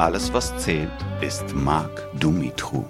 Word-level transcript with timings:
Alles, 0.00 0.32
was 0.32 0.56
zählt, 0.56 0.88
ist 1.20 1.54
Marc 1.54 2.08
Dumitru. 2.18 2.86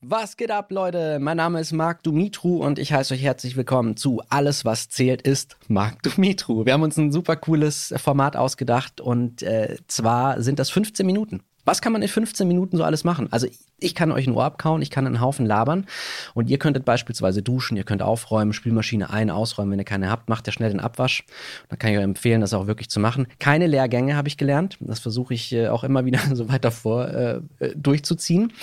Was 0.00 0.36
geht 0.36 0.52
ab, 0.52 0.70
Leute? 0.70 1.18
Mein 1.18 1.36
Name 1.36 1.58
ist 1.58 1.72
Marc 1.72 2.04
Dumitru 2.04 2.64
und 2.64 2.78
ich 2.78 2.92
heiße 2.92 3.12
euch 3.12 3.22
herzlich 3.24 3.56
willkommen 3.56 3.96
zu 3.96 4.22
Alles, 4.28 4.64
was 4.64 4.88
zählt, 4.88 5.22
ist 5.22 5.56
Marc 5.66 6.04
Dumitru. 6.04 6.64
Wir 6.64 6.74
haben 6.74 6.84
uns 6.84 6.96
ein 6.96 7.10
super 7.10 7.34
cooles 7.34 7.92
Format 7.96 8.36
ausgedacht 8.36 9.00
und 9.00 9.42
äh, 9.42 9.78
zwar 9.88 10.40
sind 10.42 10.60
das 10.60 10.70
15 10.70 11.04
Minuten. 11.04 11.42
Was 11.68 11.82
kann 11.82 11.92
man 11.92 12.00
in 12.00 12.08
15 12.08 12.48
Minuten 12.48 12.78
so 12.78 12.82
alles 12.82 13.04
machen? 13.04 13.30
Also 13.30 13.46
ich 13.78 13.94
kann 13.94 14.10
euch 14.10 14.26
ein 14.26 14.32
Ohr 14.32 14.44
abkauen, 14.44 14.80
ich 14.80 14.88
kann 14.88 15.06
einen 15.06 15.20
Haufen 15.20 15.44
labern 15.44 15.84
und 16.32 16.48
ihr 16.48 16.58
könntet 16.58 16.86
beispielsweise 16.86 17.42
duschen, 17.42 17.76
ihr 17.76 17.84
könnt 17.84 18.00
aufräumen, 18.00 18.54
Spülmaschine 18.54 19.10
ein, 19.10 19.28
ausräumen, 19.28 19.72
wenn 19.72 19.78
ihr 19.78 19.84
keine 19.84 20.10
habt, 20.10 20.30
macht 20.30 20.46
ja 20.46 20.52
schnell 20.54 20.70
den 20.70 20.80
Abwasch. 20.80 21.24
Dann 21.68 21.78
kann 21.78 21.92
ich 21.92 21.98
euch 21.98 22.04
empfehlen, 22.04 22.40
das 22.40 22.54
auch 22.54 22.68
wirklich 22.68 22.88
zu 22.88 23.00
machen. 23.00 23.26
Keine 23.38 23.66
Lehrgänge 23.66 24.16
habe 24.16 24.28
ich 24.28 24.38
gelernt, 24.38 24.78
das 24.80 24.98
versuche 24.98 25.34
ich 25.34 25.52
äh, 25.52 25.68
auch 25.68 25.84
immer 25.84 26.06
wieder 26.06 26.20
so 26.32 26.48
weiter 26.48 26.70
vor 26.70 27.06
äh, 27.06 27.40
äh, 27.58 27.74
durchzuziehen. 27.76 28.54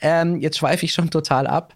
Ähm, 0.00 0.40
jetzt 0.40 0.58
schweife 0.58 0.84
ich 0.84 0.92
schon 0.92 1.10
total 1.10 1.48
ab. 1.48 1.74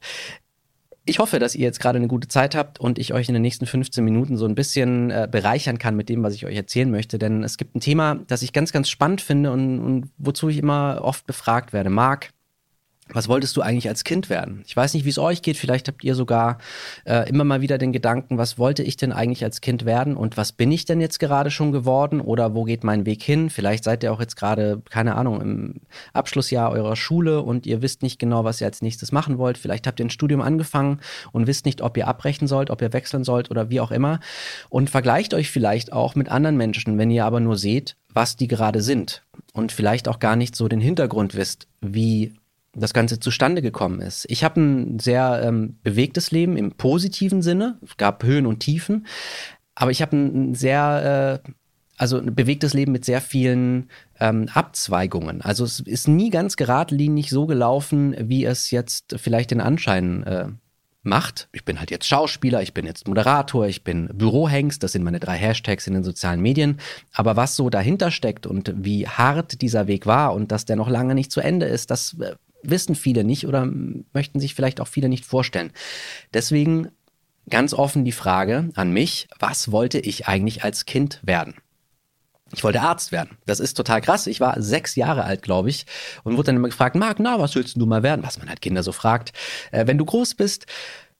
Ich 1.08 1.20
hoffe, 1.20 1.38
dass 1.38 1.54
ihr 1.54 1.62
jetzt 1.62 1.78
gerade 1.78 1.98
eine 1.98 2.08
gute 2.08 2.26
Zeit 2.26 2.56
habt 2.56 2.80
und 2.80 2.98
ich 2.98 3.14
euch 3.14 3.28
in 3.28 3.34
den 3.34 3.42
nächsten 3.42 3.64
15 3.64 4.04
Minuten 4.04 4.36
so 4.36 4.44
ein 4.44 4.56
bisschen 4.56 5.12
äh, 5.12 5.28
bereichern 5.30 5.78
kann 5.78 5.94
mit 5.94 6.08
dem, 6.08 6.24
was 6.24 6.34
ich 6.34 6.44
euch 6.44 6.56
erzählen 6.56 6.90
möchte. 6.90 7.16
Denn 7.18 7.44
es 7.44 7.58
gibt 7.58 7.76
ein 7.76 7.80
Thema, 7.80 8.16
das 8.26 8.42
ich 8.42 8.52
ganz, 8.52 8.72
ganz 8.72 8.90
spannend 8.90 9.20
finde 9.20 9.52
und, 9.52 9.78
und 9.78 10.10
wozu 10.18 10.48
ich 10.48 10.58
immer 10.58 10.98
oft 11.02 11.24
befragt 11.24 11.72
werde. 11.72 11.90
Marc, 11.90 12.30
was 13.12 13.28
wolltest 13.28 13.56
du 13.56 13.62
eigentlich 13.62 13.88
als 13.88 14.02
Kind 14.02 14.28
werden? 14.28 14.62
Ich 14.66 14.76
weiß 14.76 14.94
nicht, 14.94 15.04
wie 15.04 15.10
es 15.10 15.18
euch 15.18 15.42
geht. 15.42 15.56
Vielleicht 15.56 15.86
habt 15.86 16.02
ihr 16.02 16.16
sogar 16.16 16.58
äh, 17.04 17.28
immer 17.28 17.44
mal 17.44 17.60
wieder 17.60 17.78
den 17.78 17.92
Gedanken, 17.92 18.36
was 18.36 18.58
wollte 18.58 18.82
ich 18.82 18.96
denn 18.96 19.12
eigentlich 19.12 19.44
als 19.44 19.60
Kind 19.60 19.84
werden 19.84 20.16
und 20.16 20.36
was 20.36 20.52
bin 20.52 20.72
ich 20.72 20.86
denn 20.86 21.00
jetzt 21.00 21.20
gerade 21.20 21.50
schon 21.52 21.70
geworden 21.70 22.20
oder 22.20 22.54
wo 22.54 22.64
geht 22.64 22.82
mein 22.82 23.06
Weg 23.06 23.22
hin? 23.22 23.48
Vielleicht 23.48 23.84
seid 23.84 24.02
ihr 24.02 24.12
auch 24.12 24.20
jetzt 24.20 24.34
gerade, 24.34 24.82
keine 24.90 25.14
Ahnung, 25.14 25.40
im 25.40 25.74
Abschlussjahr 26.14 26.72
eurer 26.72 26.96
Schule 26.96 27.42
und 27.42 27.64
ihr 27.64 27.80
wisst 27.80 28.02
nicht 28.02 28.18
genau, 28.18 28.42
was 28.42 28.60
ihr 28.60 28.66
als 28.66 28.82
nächstes 28.82 29.12
machen 29.12 29.38
wollt. 29.38 29.56
Vielleicht 29.56 29.86
habt 29.86 30.00
ihr 30.00 30.06
ein 30.06 30.10
Studium 30.10 30.40
angefangen 30.40 31.00
und 31.30 31.46
wisst 31.46 31.64
nicht, 31.64 31.82
ob 31.82 31.96
ihr 31.96 32.08
abbrechen 32.08 32.48
sollt, 32.48 32.70
ob 32.70 32.82
ihr 32.82 32.92
wechseln 32.92 33.22
sollt 33.22 33.52
oder 33.52 33.70
wie 33.70 33.80
auch 33.80 33.92
immer. 33.92 34.18
Und 34.68 34.90
vergleicht 34.90 35.32
euch 35.32 35.50
vielleicht 35.50 35.92
auch 35.92 36.16
mit 36.16 36.28
anderen 36.28 36.56
Menschen, 36.56 36.98
wenn 36.98 37.12
ihr 37.12 37.24
aber 37.24 37.38
nur 37.38 37.56
seht, 37.56 37.96
was 38.12 38.36
die 38.36 38.48
gerade 38.48 38.82
sind 38.82 39.22
und 39.52 39.70
vielleicht 39.70 40.08
auch 40.08 40.18
gar 40.18 40.34
nicht 40.34 40.56
so 40.56 40.66
den 40.66 40.80
Hintergrund 40.80 41.36
wisst, 41.36 41.68
wie 41.80 42.34
das 42.76 42.92
Ganze 42.92 43.18
zustande 43.20 43.62
gekommen 43.62 44.00
ist. 44.00 44.26
Ich 44.28 44.44
habe 44.44 44.60
ein 44.60 44.98
sehr 44.98 45.42
ähm, 45.42 45.78
bewegtes 45.82 46.30
Leben 46.30 46.56
im 46.56 46.72
positiven 46.72 47.42
Sinne. 47.42 47.78
Es 47.82 47.96
gab 47.96 48.22
Höhen 48.22 48.46
und 48.46 48.60
Tiefen. 48.60 49.06
Aber 49.74 49.90
ich 49.90 50.02
habe 50.02 50.16
ein 50.16 50.54
sehr, 50.54 51.42
äh, 51.44 51.50
also 51.96 52.18
ein 52.18 52.34
bewegtes 52.34 52.74
Leben 52.74 52.92
mit 52.92 53.04
sehr 53.04 53.20
vielen 53.20 53.90
ähm, 54.20 54.48
Abzweigungen. 54.52 55.42
Also 55.42 55.64
es 55.64 55.80
ist 55.80 56.08
nie 56.08 56.30
ganz 56.30 56.56
geradlinig 56.56 57.30
so 57.30 57.46
gelaufen, 57.46 58.14
wie 58.18 58.44
es 58.44 58.70
jetzt 58.70 59.16
vielleicht 59.18 59.50
den 59.50 59.60
Anschein 59.60 60.22
äh, 60.24 60.48
macht. 61.02 61.48
Ich 61.52 61.64
bin 61.64 61.78
halt 61.78 61.90
jetzt 61.90 62.06
Schauspieler, 62.06 62.62
ich 62.62 62.74
bin 62.74 62.84
jetzt 62.84 63.08
Moderator, 63.08 63.66
ich 63.66 63.84
bin 63.84 64.08
Bürohengst, 64.12 64.82
das 64.82 64.92
sind 64.92 65.04
meine 65.04 65.20
drei 65.20 65.36
Hashtags 65.36 65.86
in 65.86 65.94
den 65.94 66.04
sozialen 66.04 66.40
Medien. 66.40 66.78
Aber 67.12 67.36
was 67.36 67.56
so 67.56 67.70
dahinter 67.70 68.10
steckt 68.10 68.46
und 68.46 68.74
wie 68.76 69.06
hart 69.06 69.62
dieser 69.62 69.86
Weg 69.86 70.06
war 70.06 70.34
und 70.34 70.52
dass 70.52 70.64
der 70.64 70.76
noch 70.76 70.90
lange 70.90 71.14
nicht 71.14 71.30
zu 71.30 71.40
Ende 71.40 71.66
ist, 71.66 71.90
das 71.90 72.16
äh, 72.20 72.34
wissen 72.62 72.94
viele 72.94 73.24
nicht 73.24 73.46
oder 73.46 73.66
möchten 74.12 74.40
sich 74.40 74.54
vielleicht 74.54 74.80
auch 74.80 74.88
viele 74.88 75.08
nicht 75.08 75.24
vorstellen. 75.24 75.72
Deswegen 76.34 76.88
ganz 77.48 77.74
offen 77.74 78.04
die 78.04 78.12
Frage 78.12 78.70
an 78.74 78.92
mich, 78.92 79.28
was 79.38 79.70
wollte 79.70 79.98
ich 79.98 80.26
eigentlich 80.26 80.64
als 80.64 80.84
Kind 80.84 81.20
werden? 81.22 81.54
Ich 82.52 82.62
wollte 82.62 82.80
Arzt 82.80 83.10
werden. 83.10 83.38
Das 83.44 83.58
ist 83.58 83.74
total 83.74 84.00
krass. 84.00 84.28
Ich 84.28 84.40
war 84.40 84.60
sechs 84.62 84.94
Jahre 84.94 85.24
alt, 85.24 85.42
glaube 85.42 85.68
ich, 85.68 85.84
und 86.22 86.36
wurde 86.36 86.46
dann 86.46 86.56
immer 86.56 86.68
gefragt, 86.68 86.94
Marc, 86.94 87.18
na, 87.18 87.40
was 87.40 87.54
willst 87.56 87.76
du 87.76 87.86
mal 87.86 88.04
werden? 88.04 88.24
Was 88.24 88.38
man 88.38 88.48
halt 88.48 88.62
Kinder 88.62 88.84
so 88.84 88.92
fragt. 88.92 89.32
Äh, 89.72 89.86
wenn 89.88 89.98
du 89.98 90.04
groß 90.04 90.36
bist, 90.36 90.66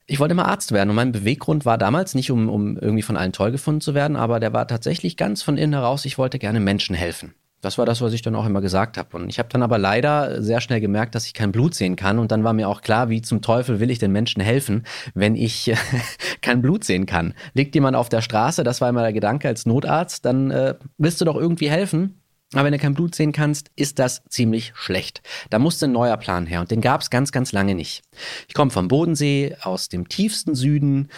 ich 0.07 0.21
wollte 0.21 0.33
immer 0.33 0.47
Arzt 0.47 0.71
werden 0.71 0.91
und 0.91 0.97
mein 0.97 1.11
Beweggrund 1.11 1.65
war 1.65 1.79
damals 1.79 2.15
nicht, 2.15 2.31
um, 2.31 2.49
um 2.49 2.79
irgendwie 2.79 3.03
von 3.03 3.17
allen 3.17 3.33
toll 3.33 3.51
gefunden 3.51 3.81
zu 3.81 3.93
werden, 3.93 4.17
aber 4.17 4.39
der 4.39 4.53
war 4.53 4.69
tatsächlich 4.69 5.17
ganz 5.17 5.43
von 5.43 5.59
innen 5.59 5.73
heraus, 5.73 6.05
ich 6.05 6.17
wollte 6.17 6.39
gerne 6.39 6.61
Menschen 6.61 6.95
helfen. 6.95 7.35
Das 7.67 7.79
war 7.79 7.85
das, 7.85 8.01
was 8.01 8.13
ich 8.13 8.23
dann 8.23 8.37
auch 8.37 8.47
immer 8.47 8.61
gesagt 8.61 8.97
habe. 8.97 9.17
Und 9.17 9.29
ich 9.29 9.41
habe 9.41 9.49
dann 9.49 9.65
aber 9.65 9.77
leider 9.77 10.41
sehr 10.41 10.61
schnell 10.61 10.81
gemerkt, 10.81 11.17
dass 11.17 11.27
ich 11.27 11.35
kein 11.35 11.51
Blut 11.51 11.75
sehen 11.75 11.97
kann. 11.97 12.21
Und 12.21 12.31
dann 12.31 12.45
war 12.45 12.53
mir 12.53 12.69
auch 12.69 12.81
klar, 12.81 13.09
wie 13.09 13.23
zum 13.23 13.43
Teufel 13.43 13.81
will 13.81 13.91
ich 13.91 13.99
den 13.99 14.13
Menschen 14.13 14.41
helfen, 14.41 14.85
wenn 15.15 15.35
ich 15.35 15.75
kein 16.43 16.63
Blut 16.63 16.85
sehen 16.85 17.07
kann. 17.07 17.35
Liegt 17.55 17.75
jemand 17.75 17.97
auf 17.97 18.09
der 18.09 18.21
Straße, 18.21 18.63
das 18.63 18.81
war 18.81 18.89
immer 18.89 19.03
der 19.03 19.13
Gedanke 19.13 19.49
als 19.49 19.67
Notarzt, 19.67 20.25
dann 20.25 20.53
äh, 20.53 20.75
willst 20.97 21.21
du 21.21 21.25
doch 21.25 21.35
irgendwie 21.35 21.69
helfen. 21.69 22.21
Aber 22.53 22.63
wenn 22.67 22.73
du 22.73 22.79
kein 22.79 22.95
Blut 22.95 23.17
sehen 23.17 23.33
kannst, 23.33 23.73
ist 23.75 23.99
das 23.99 24.23
ziemlich 24.29 24.73
schlecht. 24.77 25.21
Da 25.51 25.59
musste 25.59 25.87
ein 25.87 25.93
neuer 25.93 26.17
Plan 26.19 26.47
her 26.47 26.61
und 26.61 26.71
den 26.71 26.81
gab 26.81 27.01
es 27.01 27.11
ganz, 27.11 27.33
ganz 27.33 27.51
lange 27.51 27.75
nicht. 27.75 28.03
Ich 28.47 28.55
komme 28.55 28.71
vom 28.71 28.87
Bodensee, 28.87 29.57
aus 29.61 29.89
dem 29.89 30.09
tiefsten 30.09 30.55
Süden, 30.55 31.09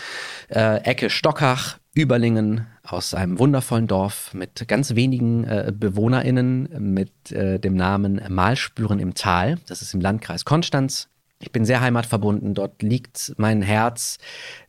äh, 0.49 0.79
Ecke 0.85 1.11
Stockach, 1.11 1.77
Überlingen, 1.99 2.67
aus 2.85 3.13
einem 3.13 3.41
wundervollen 3.41 3.89
Dorf 3.89 4.33
mit 4.33 4.69
ganz 4.69 4.95
wenigen 4.95 5.43
äh, 5.45 5.73
BewohnerInnen 5.75 6.69
mit 6.93 7.33
äh, 7.33 7.59
dem 7.59 7.75
Namen 7.75 8.23
Malspüren 8.29 9.01
im 9.01 9.15
Tal. 9.15 9.59
Das 9.67 9.83
ist 9.83 9.95
im 9.95 10.01
Landkreis 10.01 10.45
Konstanz. 10.45 11.09
Ich 11.41 11.51
bin 11.51 11.65
sehr 11.65 11.81
heimatverbunden. 11.81 12.55
Dort 12.55 12.83
liegt 12.83 13.35
mein 13.37 13.63
Herz, 13.63 14.19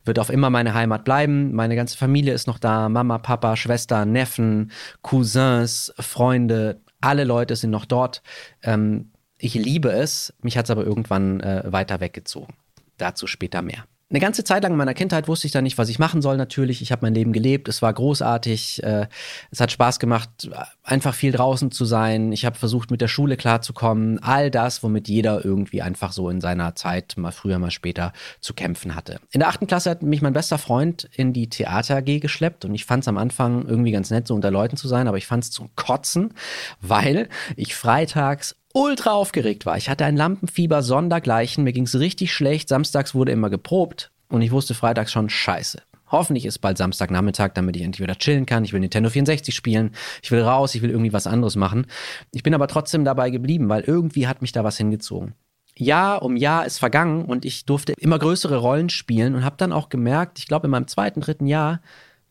wird 0.04 0.18
auf 0.18 0.30
immer 0.30 0.50
meine 0.50 0.74
Heimat 0.74 1.04
bleiben. 1.04 1.52
Meine 1.52 1.76
ganze 1.76 1.96
Familie 1.96 2.34
ist 2.34 2.48
noch 2.48 2.58
da. 2.58 2.88
Mama, 2.88 3.18
Papa, 3.18 3.56
Schwester, 3.56 4.04
Neffen, 4.04 4.72
Cousins, 5.02 5.92
Freunde. 5.98 6.80
Alle 7.00 7.24
Leute 7.24 7.54
sind 7.54 7.70
noch 7.70 7.84
dort. 7.84 8.22
Ähm, 8.62 9.12
ich 9.38 9.54
liebe 9.54 9.90
es. 9.90 10.34
Mich 10.42 10.58
hat 10.58 10.64
es 10.64 10.70
aber 10.70 10.84
irgendwann 10.84 11.40
äh, 11.40 11.62
weiter 11.66 12.00
weggezogen. 12.00 12.54
Dazu 12.98 13.28
später 13.28 13.62
mehr 13.62 13.84
eine 14.10 14.18
ganze 14.18 14.42
Zeit 14.42 14.64
lang 14.64 14.72
in 14.72 14.78
meiner 14.78 14.94
Kindheit 14.94 15.28
wusste 15.28 15.46
ich 15.46 15.52
da 15.52 15.62
nicht, 15.62 15.78
was 15.78 15.88
ich 15.88 16.00
machen 16.00 16.20
soll. 16.20 16.36
Natürlich, 16.36 16.82
ich 16.82 16.90
habe 16.90 17.02
mein 17.02 17.14
Leben 17.14 17.32
gelebt. 17.32 17.68
Es 17.68 17.80
war 17.80 17.92
großartig. 17.92 18.82
Äh, 18.82 19.06
es 19.52 19.60
hat 19.60 19.70
Spaß 19.70 20.00
gemacht, 20.00 20.50
einfach 20.82 21.14
viel 21.14 21.30
draußen 21.30 21.70
zu 21.70 21.84
sein. 21.84 22.32
Ich 22.32 22.44
habe 22.44 22.58
versucht, 22.58 22.90
mit 22.90 23.00
der 23.00 23.06
Schule 23.08 23.36
klarzukommen. 23.36 24.20
All 24.20 24.50
das, 24.50 24.82
womit 24.82 25.08
jeder 25.08 25.44
irgendwie 25.44 25.80
einfach 25.80 26.10
so 26.10 26.28
in 26.28 26.40
seiner 26.40 26.74
Zeit, 26.74 27.14
mal 27.16 27.30
früher, 27.30 27.60
mal 27.60 27.70
später, 27.70 28.12
zu 28.40 28.52
kämpfen 28.52 28.96
hatte. 28.96 29.20
In 29.30 29.40
der 29.40 29.48
achten 29.48 29.68
Klasse 29.68 29.90
hat 29.90 30.02
mich 30.02 30.22
mein 30.22 30.32
bester 30.32 30.58
Freund 30.58 31.08
in 31.14 31.32
die 31.32 31.48
Theater 31.48 31.98
AG 31.98 32.18
geschleppt 32.18 32.64
und 32.64 32.74
ich 32.74 32.86
fand 32.86 33.04
es 33.04 33.08
am 33.08 33.16
Anfang 33.16 33.66
irgendwie 33.66 33.92
ganz 33.92 34.10
nett, 34.10 34.26
so 34.26 34.34
unter 34.34 34.50
Leuten 34.50 34.76
zu 34.76 34.88
sein, 34.88 35.06
aber 35.06 35.18
ich 35.18 35.26
fand 35.26 35.44
es 35.44 35.52
zum 35.52 35.70
Kotzen, 35.76 36.34
weil 36.80 37.28
ich 37.54 37.76
freitags 37.76 38.56
ultra 38.72 39.12
aufgeregt 39.12 39.66
war. 39.66 39.76
Ich 39.76 39.88
hatte 39.88 40.04
ein 40.04 40.16
Lampenfieber 40.16 40.82
sondergleichen, 40.82 41.64
mir 41.64 41.72
ging 41.72 41.84
es 41.84 41.98
richtig 41.98 42.32
schlecht. 42.32 42.68
Samstags 42.68 43.14
wurde 43.14 43.32
immer 43.32 43.50
geprobt 43.50 44.10
und 44.28 44.42
ich 44.42 44.52
wusste 44.52 44.74
freitags 44.74 45.12
schon 45.12 45.28
scheiße. 45.28 45.82
Hoffentlich 46.10 46.44
ist 46.44 46.58
bald 46.58 46.76
Samstagnachmittag, 46.76 47.52
damit 47.54 47.76
ich 47.76 47.82
endlich 47.82 48.02
wieder 48.02 48.16
chillen 48.16 48.44
kann. 48.44 48.64
Ich 48.64 48.72
will 48.72 48.80
Nintendo 48.80 49.10
64 49.10 49.54
spielen. 49.54 49.92
Ich 50.22 50.32
will 50.32 50.42
raus, 50.42 50.74
ich 50.74 50.82
will 50.82 50.90
irgendwie 50.90 51.12
was 51.12 51.28
anderes 51.28 51.54
machen. 51.54 51.86
Ich 52.32 52.42
bin 52.42 52.52
aber 52.52 52.66
trotzdem 52.66 53.04
dabei 53.04 53.30
geblieben, 53.30 53.68
weil 53.68 53.82
irgendwie 53.82 54.26
hat 54.26 54.42
mich 54.42 54.50
da 54.50 54.64
was 54.64 54.76
hingezogen. 54.76 55.34
Jahr 55.76 56.22
um 56.22 56.36
Jahr 56.36 56.66
ist 56.66 56.78
vergangen 56.78 57.24
und 57.24 57.44
ich 57.44 57.64
durfte 57.64 57.94
immer 57.96 58.18
größere 58.18 58.56
Rollen 58.56 58.90
spielen 58.90 59.36
und 59.36 59.44
habe 59.44 59.56
dann 59.56 59.72
auch 59.72 59.88
gemerkt, 59.88 60.38
ich 60.40 60.46
glaube 60.46 60.66
in 60.66 60.72
meinem 60.72 60.88
zweiten, 60.88 61.20
dritten 61.20 61.46
Jahr, 61.46 61.80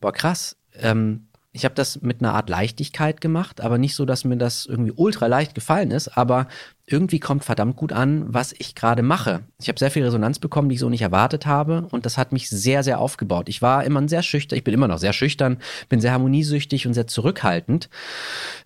boah 0.00 0.12
krass, 0.12 0.56
ähm, 0.78 1.26
ich 1.52 1.64
habe 1.64 1.74
das 1.74 2.00
mit 2.00 2.20
einer 2.20 2.34
Art 2.34 2.48
Leichtigkeit 2.48 3.20
gemacht, 3.20 3.60
aber 3.60 3.76
nicht 3.76 3.96
so, 3.96 4.04
dass 4.04 4.24
mir 4.24 4.36
das 4.36 4.66
irgendwie 4.66 4.92
ultra 4.94 5.26
leicht 5.26 5.54
gefallen 5.54 5.90
ist, 5.90 6.16
aber 6.16 6.46
irgendwie 6.86 7.18
kommt 7.18 7.44
verdammt 7.44 7.76
gut 7.76 7.92
an, 7.92 8.24
was 8.32 8.54
ich 8.58 8.76
gerade 8.76 9.02
mache. 9.02 9.40
Ich 9.60 9.68
habe 9.68 9.78
sehr 9.78 9.90
viel 9.90 10.04
Resonanz 10.04 10.38
bekommen, 10.38 10.68
die 10.68 10.76
ich 10.76 10.80
so 10.80 10.88
nicht 10.88 11.02
erwartet 11.02 11.46
habe 11.46 11.88
und 11.90 12.06
das 12.06 12.18
hat 12.18 12.32
mich 12.32 12.48
sehr, 12.48 12.84
sehr 12.84 13.00
aufgebaut. 13.00 13.48
Ich 13.48 13.62
war 13.62 13.84
immer 13.84 14.08
sehr 14.08 14.22
schüchtern, 14.22 14.58
ich 14.58 14.64
bin 14.64 14.74
immer 14.74 14.86
noch 14.86 14.98
sehr 14.98 15.12
schüchtern, 15.12 15.58
bin 15.88 16.00
sehr 16.00 16.12
harmoniesüchtig 16.12 16.86
und 16.86 16.94
sehr 16.94 17.08
zurückhaltend. 17.08 17.90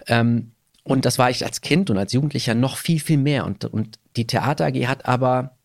Ähm, 0.06 0.52
und 0.82 1.06
das 1.06 1.18
war 1.18 1.30
ich 1.30 1.46
als 1.46 1.62
Kind 1.62 1.88
und 1.88 1.96
als 1.96 2.12
Jugendlicher 2.12 2.54
noch 2.54 2.76
viel, 2.76 3.00
viel 3.00 3.16
mehr. 3.16 3.46
Und, 3.46 3.64
und 3.64 3.98
die 4.16 4.26
Theater 4.26 4.66
AG 4.66 4.86
hat 4.86 5.06
aber 5.06 5.56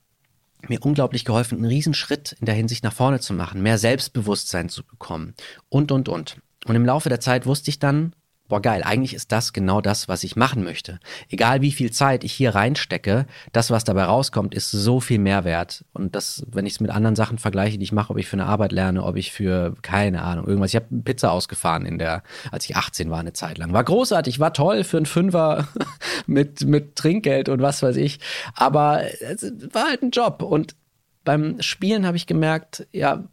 mir 0.67 0.79
unglaublich 0.81 1.25
geholfen, 1.25 1.57
einen 1.57 1.65
Riesenschritt 1.65 2.37
in 2.39 2.45
der 2.45 2.55
Hinsicht 2.55 2.85
nach 2.85 2.93
vorne 2.93 3.19
zu 3.19 3.33
machen, 3.33 3.61
mehr 3.61 3.77
Selbstbewusstsein 3.77 4.69
zu 4.69 4.85
bekommen 4.85 5.33
und, 5.67 5.91
und, 5.91 6.07
und. 6.07 6.37
Und 6.65 6.75
im 6.75 6.85
Laufe 6.85 7.09
der 7.09 7.19
Zeit 7.19 7.45
wusste 7.45 7.69
ich 7.69 7.79
dann, 7.79 8.13
boah 8.49 8.61
geil, 8.61 8.81
eigentlich 8.83 9.13
ist 9.13 9.31
das 9.31 9.53
genau 9.53 9.79
das, 9.79 10.09
was 10.09 10.23
ich 10.23 10.35
machen 10.35 10.63
möchte. 10.63 10.99
Egal 11.29 11.61
wie 11.61 11.71
viel 11.71 11.91
Zeit 11.91 12.23
ich 12.23 12.33
hier 12.33 12.55
reinstecke, 12.55 13.27
das, 13.53 13.69
was 13.69 13.83
dabei 13.83 14.03
rauskommt, 14.03 14.53
ist 14.55 14.71
so 14.71 14.99
viel 14.99 15.19
Mehrwert. 15.19 15.85
Und 15.93 16.15
das, 16.15 16.43
wenn 16.51 16.65
ich 16.65 16.73
es 16.73 16.79
mit 16.79 16.89
anderen 16.89 17.15
Sachen 17.15 17.37
vergleiche, 17.37 17.77
die 17.77 17.83
ich 17.83 17.91
mache, 17.91 18.11
ob 18.11 18.17
ich 18.17 18.27
für 18.27 18.35
eine 18.35 18.47
Arbeit 18.47 18.71
lerne, 18.71 19.03
ob 19.03 19.15
ich 19.15 19.31
für, 19.31 19.75
keine 19.83 20.23
Ahnung, 20.23 20.47
irgendwas. 20.47 20.71
Ich 20.71 20.75
habe 20.75 20.87
Pizza 21.03 21.31
ausgefahren 21.31 21.85
in 21.85 21.99
der, 21.99 22.23
als 22.51 22.65
ich 22.65 22.75
18 22.75 23.09
war, 23.11 23.19
eine 23.19 23.33
Zeit 23.33 23.59
lang. 23.59 23.71
War 23.71 23.83
großartig, 23.83 24.39
war 24.39 24.51
toll 24.51 24.83
für 24.83 24.97
einen 24.97 25.05
Fünfer 25.05 25.67
mit, 26.25 26.65
mit 26.65 26.95
Trinkgeld 26.95 27.49
und 27.49 27.61
was 27.61 27.81
weiß 27.83 27.95
ich. 27.95 28.19
Aber 28.55 29.03
es 29.21 29.43
war 29.71 29.89
halt 29.89 30.01
ein 30.01 30.11
Job. 30.11 30.41
Und 30.41 30.75
beim 31.23 31.61
Spielen 31.61 32.07
habe 32.07 32.17
ich 32.17 32.25
gemerkt, 32.25 32.87
ja, 32.91 33.23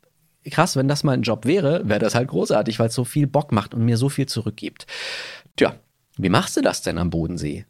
krass, 0.50 0.76
wenn 0.76 0.88
das 0.88 1.04
mal 1.04 1.12
ein 1.12 1.22
Job 1.22 1.44
wäre, 1.44 1.88
wäre 1.88 2.00
das 2.00 2.14
halt 2.14 2.28
großartig, 2.28 2.78
weil 2.78 2.88
es 2.88 2.94
so 2.94 3.04
viel 3.04 3.26
Bock 3.26 3.52
macht 3.52 3.74
und 3.74 3.84
mir 3.84 3.96
so 3.96 4.08
viel 4.08 4.26
zurückgibt. 4.26 4.86
Tja, 5.56 5.74
wie 6.16 6.28
machst 6.28 6.56
du 6.56 6.62
das 6.62 6.82
denn 6.82 6.98
am 6.98 7.10
Bodensee? 7.10 7.66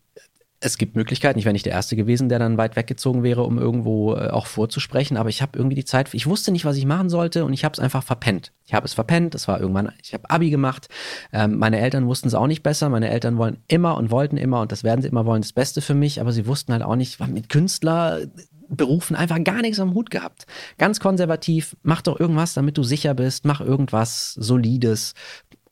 es 0.61 0.79
gibt 0.79 0.97
Möglichkeiten. 0.97 1.39
Ich 1.39 1.45
wäre 1.45 1.53
nicht 1.53 1.67
der 1.67 1.73
Erste 1.73 1.97
gewesen, 1.97 2.29
der 2.29 2.39
dann 2.39 2.57
weit 2.57 2.77
weggezogen 2.77 3.23
wäre, 3.23 3.43
um 3.43 3.59
irgendwo 3.59 4.15
äh, 4.15 4.29
auch 4.31 4.47
vorzusprechen. 4.47 5.17
Aber 5.17 5.29
ich 5.29 5.43
habe 5.43 5.57
irgendwie 5.57 5.77
die 5.77 5.85
Zeit, 5.85 6.13
ich 6.15 6.27
wusste 6.27 6.51
nicht, 6.51 6.65
was 6.65 6.77
ich 6.77 6.87
machen 6.87 7.11
sollte 7.11 7.45
und 7.45 7.53
ich 7.53 7.65
habe 7.65 7.75
es 7.75 7.79
einfach 7.79 8.03
verpennt. 8.03 8.53
Ich 8.65 8.73
habe 8.73 8.87
es 8.87 8.95
verpennt. 8.95 9.35
Es 9.35 9.49
war 9.49 9.61
irgendwann, 9.61 9.93
ich 10.03 10.15
habe 10.15 10.29
Abi 10.31 10.51
gemacht. 10.51 10.89
Ähm, 11.33 11.59
meine 11.59 11.79
Eltern 11.79 12.07
wussten 12.07 12.29
es 12.29 12.35
auch 12.35 12.47
nicht 12.47 12.63
besser. 12.63 12.89
Meine 12.89 13.11
Eltern 13.11 13.37
wollen 13.37 13.59
immer 13.69 13.97
und 13.97 14.11
wollten 14.11 14.39
immer 14.39 14.61
und 14.61 14.73
das 14.73 14.83
werden 14.83 15.03
sie 15.03 15.09
immer 15.09 15.27
wollen, 15.27 15.43
das 15.43 15.53
Beste 15.53 15.83
für 15.83 15.95
mich. 15.95 16.21
Aber 16.21 16.33
sie 16.33 16.47
wussten 16.47 16.73
halt 16.73 16.83
auch 16.83 16.97
nicht, 16.97 17.21
mit 17.29 17.49
Künstler 17.49 18.21
Berufen 18.69 19.17
einfach 19.17 19.43
gar 19.43 19.63
nichts 19.63 19.81
am 19.81 19.95
Hut 19.95 20.11
gehabt. 20.11 20.47
Ganz 20.79 21.01
konservativ, 21.01 21.77
mach 21.83 22.03
doch 22.03 22.19
irgendwas, 22.19 22.55
damit 22.55 22.79
du 22.79 22.83
sicher 22.83 23.15
bist, 23.15 23.45
mach 23.45 23.61
irgendwas 23.61 24.35
Solides 24.35 25.15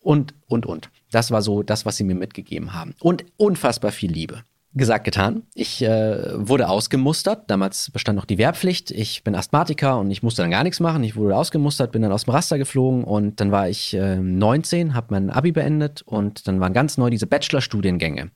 und, 0.01 0.35
und, 0.47 0.67
und. 0.67 0.91
Das 1.11 1.31
war 1.31 1.43
so 1.43 1.63
das, 1.63 1.87
was 1.87 1.97
sie 1.97 2.05
mir 2.05 2.15
mitgegeben 2.15 2.73
haben. 2.75 2.95
Und 3.01 3.25
unfassbar 3.37 3.93
viel 3.93 4.13
Liebe. 4.13 4.43
Gesagt, 4.77 5.05
getan. 5.05 5.45
Ich 5.55 5.83
äh, 5.83 6.33
wurde 6.35 6.69
ausgemustert. 6.69 7.49
Damals 7.49 7.93
bestand 7.93 8.17
noch 8.17 8.25
die 8.25 8.39
Wehrpflicht. 8.39 8.91
Ich 8.91 9.23
bin 9.23 9.37
Asthmatiker 9.37 10.01
und 10.01 10.11
ich 10.11 10.25
musste 10.25 10.43
dann 10.43 10.51
gar 10.51 10.65
nichts 10.65 10.81
machen. 10.81 11.05
Ich 11.05 11.15
wurde 11.15 11.37
ausgemustert, 11.37 11.93
bin 11.93 12.03
dann 12.03 12.11
aus 12.11 12.25
dem 12.25 12.33
Raster 12.33 12.59
geflogen 12.59 13.05
und 13.05 13.41
dann 13.41 13.53
war 13.53 13.69
ich 13.69 13.95
äh, 13.95 14.17
19, 14.17 14.95
habe 14.95 15.07
mein 15.11 15.31
Abi 15.31 15.53
beendet 15.53 16.03
und 16.03 16.49
dann 16.49 16.59
waren 16.59 16.73
ganz 16.73 16.99
neu 16.99 17.09
diese 17.09 17.29
Bachelorstudiengänge. 17.29 18.23
Und 18.23 18.31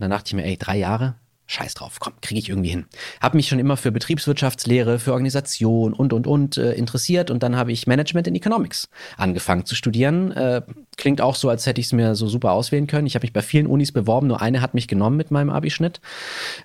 dann 0.00 0.10
dachte 0.10 0.28
ich 0.28 0.34
mir, 0.34 0.44
ey, 0.44 0.58
drei 0.58 0.76
Jahre, 0.76 1.14
Scheiß 1.46 1.74
drauf, 1.74 1.98
komm, 2.00 2.14
kriege 2.22 2.38
ich 2.38 2.48
irgendwie 2.48 2.70
hin. 2.70 2.86
Habe 3.20 3.36
mich 3.36 3.48
schon 3.48 3.58
immer 3.58 3.76
für 3.76 3.92
Betriebswirtschaftslehre, 3.92 4.98
für 4.98 5.12
Organisation 5.12 5.92
und, 5.92 6.12
und, 6.12 6.26
und 6.26 6.56
äh, 6.56 6.72
interessiert 6.72 7.30
und 7.30 7.42
dann 7.42 7.56
habe 7.56 7.70
ich 7.70 7.86
Management 7.86 8.26
in 8.26 8.34
Economics 8.34 8.88
angefangen 9.18 9.66
zu 9.66 9.74
studieren. 9.74 10.32
Äh, 10.32 10.62
klingt 10.96 11.20
auch 11.20 11.34
so, 11.34 11.50
als 11.50 11.66
hätte 11.66 11.80
ich 11.80 11.88
es 11.88 11.92
mir 11.92 12.14
so 12.14 12.28
super 12.28 12.52
auswählen 12.52 12.86
können. 12.86 13.06
Ich 13.06 13.14
habe 13.14 13.24
mich 13.24 13.32
bei 13.32 13.42
vielen 13.42 13.66
Unis 13.66 13.92
beworben, 13.92 14.26
nur 14.26 14.40
eine 14.40 14.62
hat 14.62 14.72
mich 14.72 14.88
genommen 14.88 15.16
mit 15.16 15.30
meinem 15.30 15.50
Abischnitt. 15.50 16.00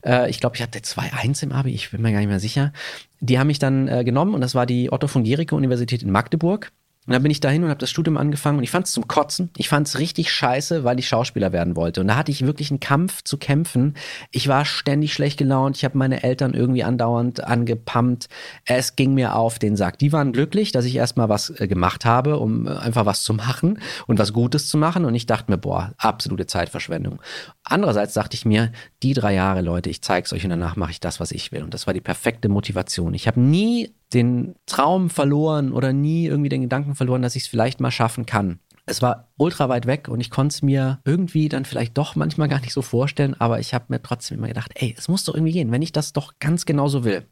Äh, 0.06 0.30
ich 0.30 0.40
glaube, 0.40 0.56
ich 0.56 0.62
hatte 0.62 0.80
2-1 0.80 1.44
im 1.44 1.52
Abi, 1.52 1.72
ich 1.72 1.92
bin 1.92 2.02
mir 2.02 2.12
gar 2.12 2.20
nicht 2.20 2.30
mehr 2.30 2.40
sicher. 2.40 2.72
Die 3.20 3.38
haben 3.38 3.48
mich 3.48 3.60
dann 3.60 3.90
äh, 3.90 4.06
genommen 4.06 4.34
und 4.34 4.42
das 4.42 4.56
war 4.56 4.66
die 4.66 4.92
Otto 4.92 5.08
von 5.08 5.26
Gericke 5.26 5.56
Universität 5.56 6.04
in 6.04 6.12
Magdeburg. 6.12 6.72
Und 7.10 7.14
dann 7.14 7.24
bin 7.24 7.32
ich 7.32 7.40
dahin 7.40 7.64
und 7.64 7.72
habe 7.72 7.80
das 7.80 7.90
Studium 7.90 8.18
angefangen 8.18 8.60
und 8.60 8.64
ich 8.64 8.70
fand 8.70 8.86
es 8.86 8.92
zum 8.92 9.08
Kotzen. 9.08 9.50
Ich 9.58 9.68
fand 9.68 9.88
es 9.88 9.98
richtig 9.98 10.32
scheiße, 10.32 10.84
weil 10.84 11.00
ich 11.00 11.08
Schauspieler 11.08 11.52
werden 11.52 11.76
wollte. 11.76 12.02
Und 12.02 12.08
da 12.08 12.16
hatte 12.16 12.30
ich 12.30 12.46
wirklich 12.46 12.70
einen 12.70 12.80
Kampf 12.80 13.24
zu 13.24 13.40
kämpfen. 13.40 13.96
Ich 14.30 14.48
war 14.48 14.64
ständig 14.64 15.12
schlecht 15.12 15.40
gelaunt. 15.40 15.76
Ich 15.76 15.84
habe 15.84 15.98
meine 15.98 16.22
Eltern 16.22 16.54
irgendwie 16.54 16.84
andauernd 16.84 17.44
angepumpt. 17.44 18.30
Es 18.66 18.96
ging 18.96 19.16
mir 19.16 19.36
auf 19.36 19.58
den 19.58 19.76
Sack. 19.76 19.98
Die 19.98 20.14
waren 20.14 20.34
glücklich, 20.34 20.72
dass 20.72 20.86
ich 20.86 20.96
erstmal 20.96 21.30
was 21.30 21.50
äh, 21.60 21.68
gemacht 21.68 22.06
habe, 22.06 22.38
um 22.38 22.68
äh, 22.68 22.76
einfach 22.76 23.08
was 23.08 23.24
zu 23.24 23.34
machen 23.34 23.80
und 24.06 24.20
was 24.20 24.32
Gutes 24.32 24.68
zu 24.68 24.78
machen. 24.78 25.04
Und 25.04 25.16
ich 25.16 25.26
dachte 25.26 25.52
mir, 25.52 25.58
boah, 25.58 25.96
absolute 25.98 26.46
Zeitverschwendung. 26.46 27.20
Andererseits 27.64 28.14
dachte 28.14 28.36
ich 28.36 28.46
mir, 28.46 28.72
die 29.02 29.16
drei 29.16 29.34
Jahre, 29.34 29.62
Leute, 29.62 29.90
ich 29.90 30.04
zeig's 30.04 30.32
euch 30.32 30.44
und 30.44 30.52
danach 30.52 30.76
mache 30.76 30.92
ich 30.92 31.00
das, 31.00 31.20
was 31.20 31.32
ich 31.32 31.52
will. 31.52 31.64
Und 31.64 31.74
das 31.74 31.88
war 31.88 31.96
die 31.96 32.02
perfekte 32.02 32.50
Motivation. 32.50 33.16
Ich 33.16 33.26
habe 33.28 33.40
nie 33.40 33.96
den 34.14 34.56
Traum 34.66 35.10
verloren 35.10 35.72
oder 35.72 35.94
nie 35.94 36.26
irgendwie 36.26 36.50
den 36.50 36.62
Gedanken 36.62 36.96
verloren, 36.96 37.22
dass 37.22 37.36
ich 37.36 37.44
es 37.44 37.50
vielleicht 37.50 37.80
mal 37.80 37.92
schaffen 37.92 38.26
kann. 38.26 38.60
Es 38.90 39.04
war 39.04 39.28
ultra 39.38 39.70
weit 39.70 39.86
weg 39.86 40.08
und 40.08 40.20
ich 40.20 40.32
konnte 40.32 40.54
es 40.54 40.62
mir 40.64 41.00
irgendwie 41.06 41.48
dann 41.48 41.64
vielleicht 41.64 41.96
doch 41.98 42.16
manchmal 42.16 42.48
gar 42.48 42.60
nicht 42.60 42.74
so 42.74 42.82
vorstellen, 42.82 43.36
aber 43.38 43.60
ich 43.60 43.76
habe 43.76 43.86
mir 43.90 44.02
trotzdem 44.02 44.40
immer 44.40 44.48
gedacht, 44.48 44.72
ey, 44.76 44.96
es 44.98 45.08
muss 45.08 45.24
doch 45.24 45.36
irgendwie 45.36 45.54
gehen, 45.54 45.72
wenn 45.72 45.84
ich 45.84 45.92
das 45.92 46.12
doch 46.12 46.34
ganz 46.40 46.66
genauso 46.66 47.04
will. 47.04 47.28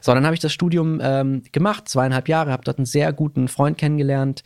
So, 0.00 0.12
dann 0.12 0.24
habe 0.24 0.34
ich 0.34 0.40
das 0.40 0.52
Studium 0.52 1.00
ähm, 1.00 1.42
gemacht, 1.52 1.88
zweieinhalb 1.88 2.28
Jahre, 2.28 2.50
habe 2.50 2.64
dort 2.64 2.78
einen 2.78 2.86
sehr 2.86 3.12
guten 3.12 3.46
Freund 3.46 3.78
kennengelernt, 3.78 4.42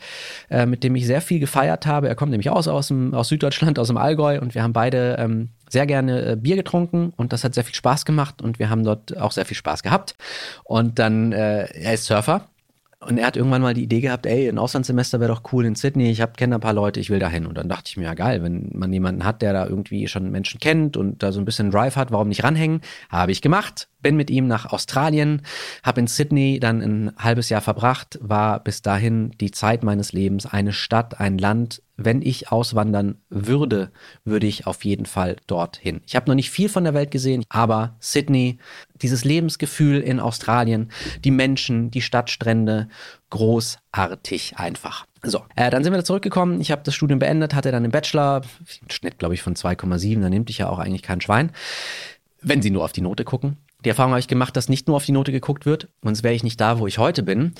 äh, 0.50 0.66
mit 0.66 0.84
dem 0.84 0.94
ich 0.96 1.06
sehr 1.06 1.22
viel 1.22 1.40
gefeiert 1.40 1.86
habe. 1.86 2.08
Er 2.08 2.14
kommt 2.14 2.30
nämlich 2.30 2.50
aus, 2.50 2.68
aus, 2.68 2.88
dem, 2.88 3.14
aus 3.14 3.28
Süddeutschland, 3.28 3.78
aus 3.78 3.88
dem 3.88 3.96
Allgäu 3.96 4.38
und 4.38 4.54
wir 4.54 4.62
haben 4.62 4.74
beide 4.74 5.16
ähm, 5.18 5.48
sehr 5.72 5.86
gerne 5.86 6.32
äh, 6.32 6.36
Bier 6.36 6.56
getrunken 6.56 7.12
und 7.16 7.32
das 7.32 7.44
hat 7.44 7.54
sehr 7.54 7.64
viel 7.64 7.74
Spaß 7.74 8.04
gemacht 8.04 8.42
und 8.42 8.58
wir 8.58 8.70
haben 8.70 8.84
dort 8.84 9.16
auch 9.16 9.32
sehr 9.32 9.46
viel 9.46 9.56
Spaß 9.56 9.82
gehabt. 9.82 10.14
Und 10.64 10.98
dann, 10.98 11.32
äh, 11.32 11.64
er 11.64 11.94
ist 11.94 12.06
Surfer 12.06 12.48
und 13.02 13.16
er 13.16 13.26
hat 13.26 13.36
irgendwann 13.36 13.62
mal 13.62 13.72
die 13.72 13.84
Idee 13.84 14.02
gehabt, 14.02 14.26
ey, 14.26 14.46
ein 14.46 14.58
Auslandssemester 14.58 15.20
wäre 15.20 15.32
doch 15.32 15.42
cool 15.52 15.64
in 15.64 15.74
Sydney. 15.74 16.10
Ich 16.10 16.22
kenne 16.36 16.56
ein 16.56 16.60
paar 16.60 16.74
Leute, 16.74 17.00
ich 17.00 17.08
will 17.08 17.18
dahin. 17.18 17.46
Und 17.46 17.56
dann 17.56 17.66
dachte 17.66 17.84
ich 17.88 17.96
mir, 17.96 18.04
ja 18.04 18.12
geil, 18.12 18.42
wenn 18.42 18.70
man 18.74 18.92
jemanden 18.92 19.24
hat, 19.24 19.40
der 19.40 19.54
da 19.54 19.66
irgendwie 19.66 20.06
schon 20.06 20.30
Menschen 20.30 20.60
kennt 20.60 20.98
und 20.98 21.22
da 21.22 21.32
so 21.32 21.40
ein 21.40 21.46
bisschen 21.46 21.70
Drive 21.70 21.96
hat, 21.96 22.12
warum 22.12 22.28
nicht 22.28 22.44
ranhängen? 22.44 22.82
Habe 23.08 23.32
ich 23.32 23.40
gemacht. 23.40 23.88
Bin 24.02 24.16
mit 24.16 24.28
ihm 24.30 24.46
nach 24.46 24.66
Australien, 24.66 25.42
habe 25.82 26.00
in 26.00 26.08
Sydney 26.08 26.60
dann 26.60 26.82
ein 26.82 27.12
halbes 27.18 27.48
Jahr 27.48 27.62
verbracht, 27.62 28.18
war 28.20 28.60
bis 28.62 28.82
dahin 28.82 29.30
die 29.40 29.50
Zeit 29.50 29.82
meines 29.82 30.12
Lebens 30.12 30.44
eine 30.44 30.74
Stadt, 30.74 31.20
ein 31.20 31.38
Land, 31.38 31.82
wenn 32.02 32.22
ich 32.22 32.50
auswandern 32.50 33.18
würde, 33.28 33.92
würde 34.24 34.46
ich 34.46 34.66
auf 34.66 34.84
jeden 34.84 35.06
Fall 35.06 35.36
dorthin. 35.46 36.00
Ich 36.06 36.16
habe 36.16 36.28
noch 36.28 36.34
nicht 36.34 36.50
viel 36.50 36.68
von 36.68 36.84
der 36.84 36.94
Welt 36.94 37.10
gesehen, 37.10 37.44
aber 37.48 37.94
Sydney, 38.00 38.58
dieses 39.02 39.24
Lebensgefühl 39.24 40.00
in 40.00 40.18
Australien, 40.18 40.90
die 41.24 41.30
Menschen, 41.30 41.90
die 41.90 42.02
Stadtstrände, 42.02 42.88
großartig 43.28 44.56
einfach. 44.56 45.06
So, 45.22 45.42
äh, 45.54 45.70
dann 45.70 45.84
sind 45.84 45.92
wir 45.92 45.98
da 45.98 46.04
zurückgekommen. 46.04 46.60
Ich 46.60 46.70
habe 46.70 46.82
das 46.84 46.94
Studium 46.94 47.18
beendet, 47.18 47.54
hatte 47.54 47.70
dann 47.70 47.82
den 47.82 47.92
Bachelor, 47.92 48.42
Schnitt 48.88 49.18
glaube 49.18 49.34
ich 49.34 49.42
von 49.42 49.54
2,7, 49.54 50.22
da 50.22 50.30
nimmt 50.30 50.48
dich 50.48 50.58
ja 50.58 50.68
auch 50.70 50.78
eigentlich 50.78 51.02
kein 51.02 51.20
Schwein, 51.20 51.52
wenn 52.40 52.62
sie 52.62 52.70
nur 52.70 52.84
auf 52.84 52.92
die 52.92 53.02
Note 53.02 53.24
gucken. 53.24 53.58
Die 53.84 53.88
Erfahrung 53.88 54.12
habe 54.12 54.20
ich 54.20 54.28
gemacht, 54.28 54.56
dass 54.56 54.68
nicht 54.68 54.88
nur 54.88 54.96
auf 54.96 55.06
die 55.06 55.12
Note 55.12 55.32
geguckt 55.32 55.64
wird, 55.64 55.88
sonst 56.02 56.22
wäre 56.22 56.34
ich 56.34 56.42
nicht 56.42 56.60
da, 56.60 56.78
wo 56.78 56.86
ich 56.86 56.98
heute 56.98 57.22
bin. 57.22 57.54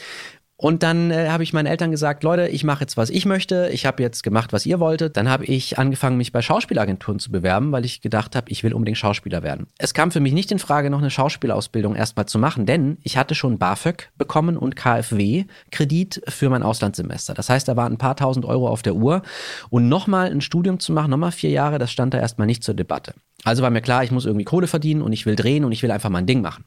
Und 0.63 0.83
dann 0.83 1.11
äh, 1.11 1.31
habe 1.31 1.43
ich 1.43 1.55
meinen 1.55 1.65
Eltern 1.65 1.91
gesagt, 1.91 2.23
Leute, 2.23 2.47
ich 2.49 2.65
mache 2.65 2.83
jetzt, 2.83 2.99
was 2.99 3.09
ich 3.09 3.25
möchte. 3.25 3.71
Ich 3.73 3.87
habe 3.87 4.03
jetzt 4.03 4.23
gemacht, 4.23 4.53
was 4.53 4.67
ihr 4.67 4.79
wolltet. 4.79 5.17
Dann 5.17 5.27
habe 5.27 5.47
ich 5.47 5.79
angefangen, 5.79 6.19
mich 6.19 6.33
bei 6.33 6.43
Schauspielagenturen 6.43 7.19
zu 7.19 7.33
bewerben, 7.33 7.73
weil 7.73 7.87
ich 7.87 8.03
gedacht 8.03 8.37
habe, 8.37 8.51
ich 8.51 8.63
will 8.63 8.75
unbedingt 8.75 8.99
Schauspieler 8.99 9.43
werden. 9.43 9.69
Es 9.79 9.95
kam 9.95 10.11
für 10.11 10.21
mich 10.21 10.35
nicht 10.35 10.53
in 10.53 10.59
Frage, 10.59 10.91
noch 10.91 10.99
eine 10.99 11.09
Schauspielausbildung 11.09 11.95
erstmal 11.95 12.27
zu 12.27 12.39
machen, 12.39 12.67
denn 12.67 12.99
ich 13.03 13.17
hatte 13.17 13.35
schon 13.35 13.57
BAföG 13.57 14.11
bekommen 14.19 14.59
und 14.59 14.77
KfW-Kredit 14.77 16.25
für 16.29 16.51
mein 16.51 16.63
Auslandssemester. 16.63 17.33
Das 17.33 17.49
heißt, 17.49 17.67
da 17.67 17.77
waren 17.77 17.95
ein 17.95 17.99
paar 17.99 18.17
tausend 18.17 18.45
Euro 18.45 18.69
auf 18.69 18.83
der 18.83 18.97
Uhr. 18.97 19.23
Und 19.71 19.89
nochmal 19.89 20.31
ein 20.31 20.43
Studium 20.43 20.79
zu 20.79 20.93
machen, 20.93 21.11
nochmal 21.11 21.33
vier 21.33 21.51
Jahre, 21.51 21.79
das 21.79 21.91
stand 21.91 22.13
da 22.13 22.19
erstmal 22.19 22.47
nicht 22.47 22.63
zur 22.63 22.75
Debatte. 22.75 23.15
Also 23.45 23.63
war 23.63 23.71
mir 23.71 23.81
klar, 23.81 24.05
ich 24.05 24.11
muss 24.11 24.27
irgendwie 24.27 24.45
Kohle 24.45 24.67
verdienen 24.67 25.01
und 25.01 25.13
ich 25.13 25.25
will 25.25 25.35
drehen 25.35 25.65
und 25.65 25.73
ich 25.73 25.83
will 25.83 25.91
einfach 25.91 26.11
mein 26.11 26.27
Ding 26.27 26.43
machen. 26.43 26.65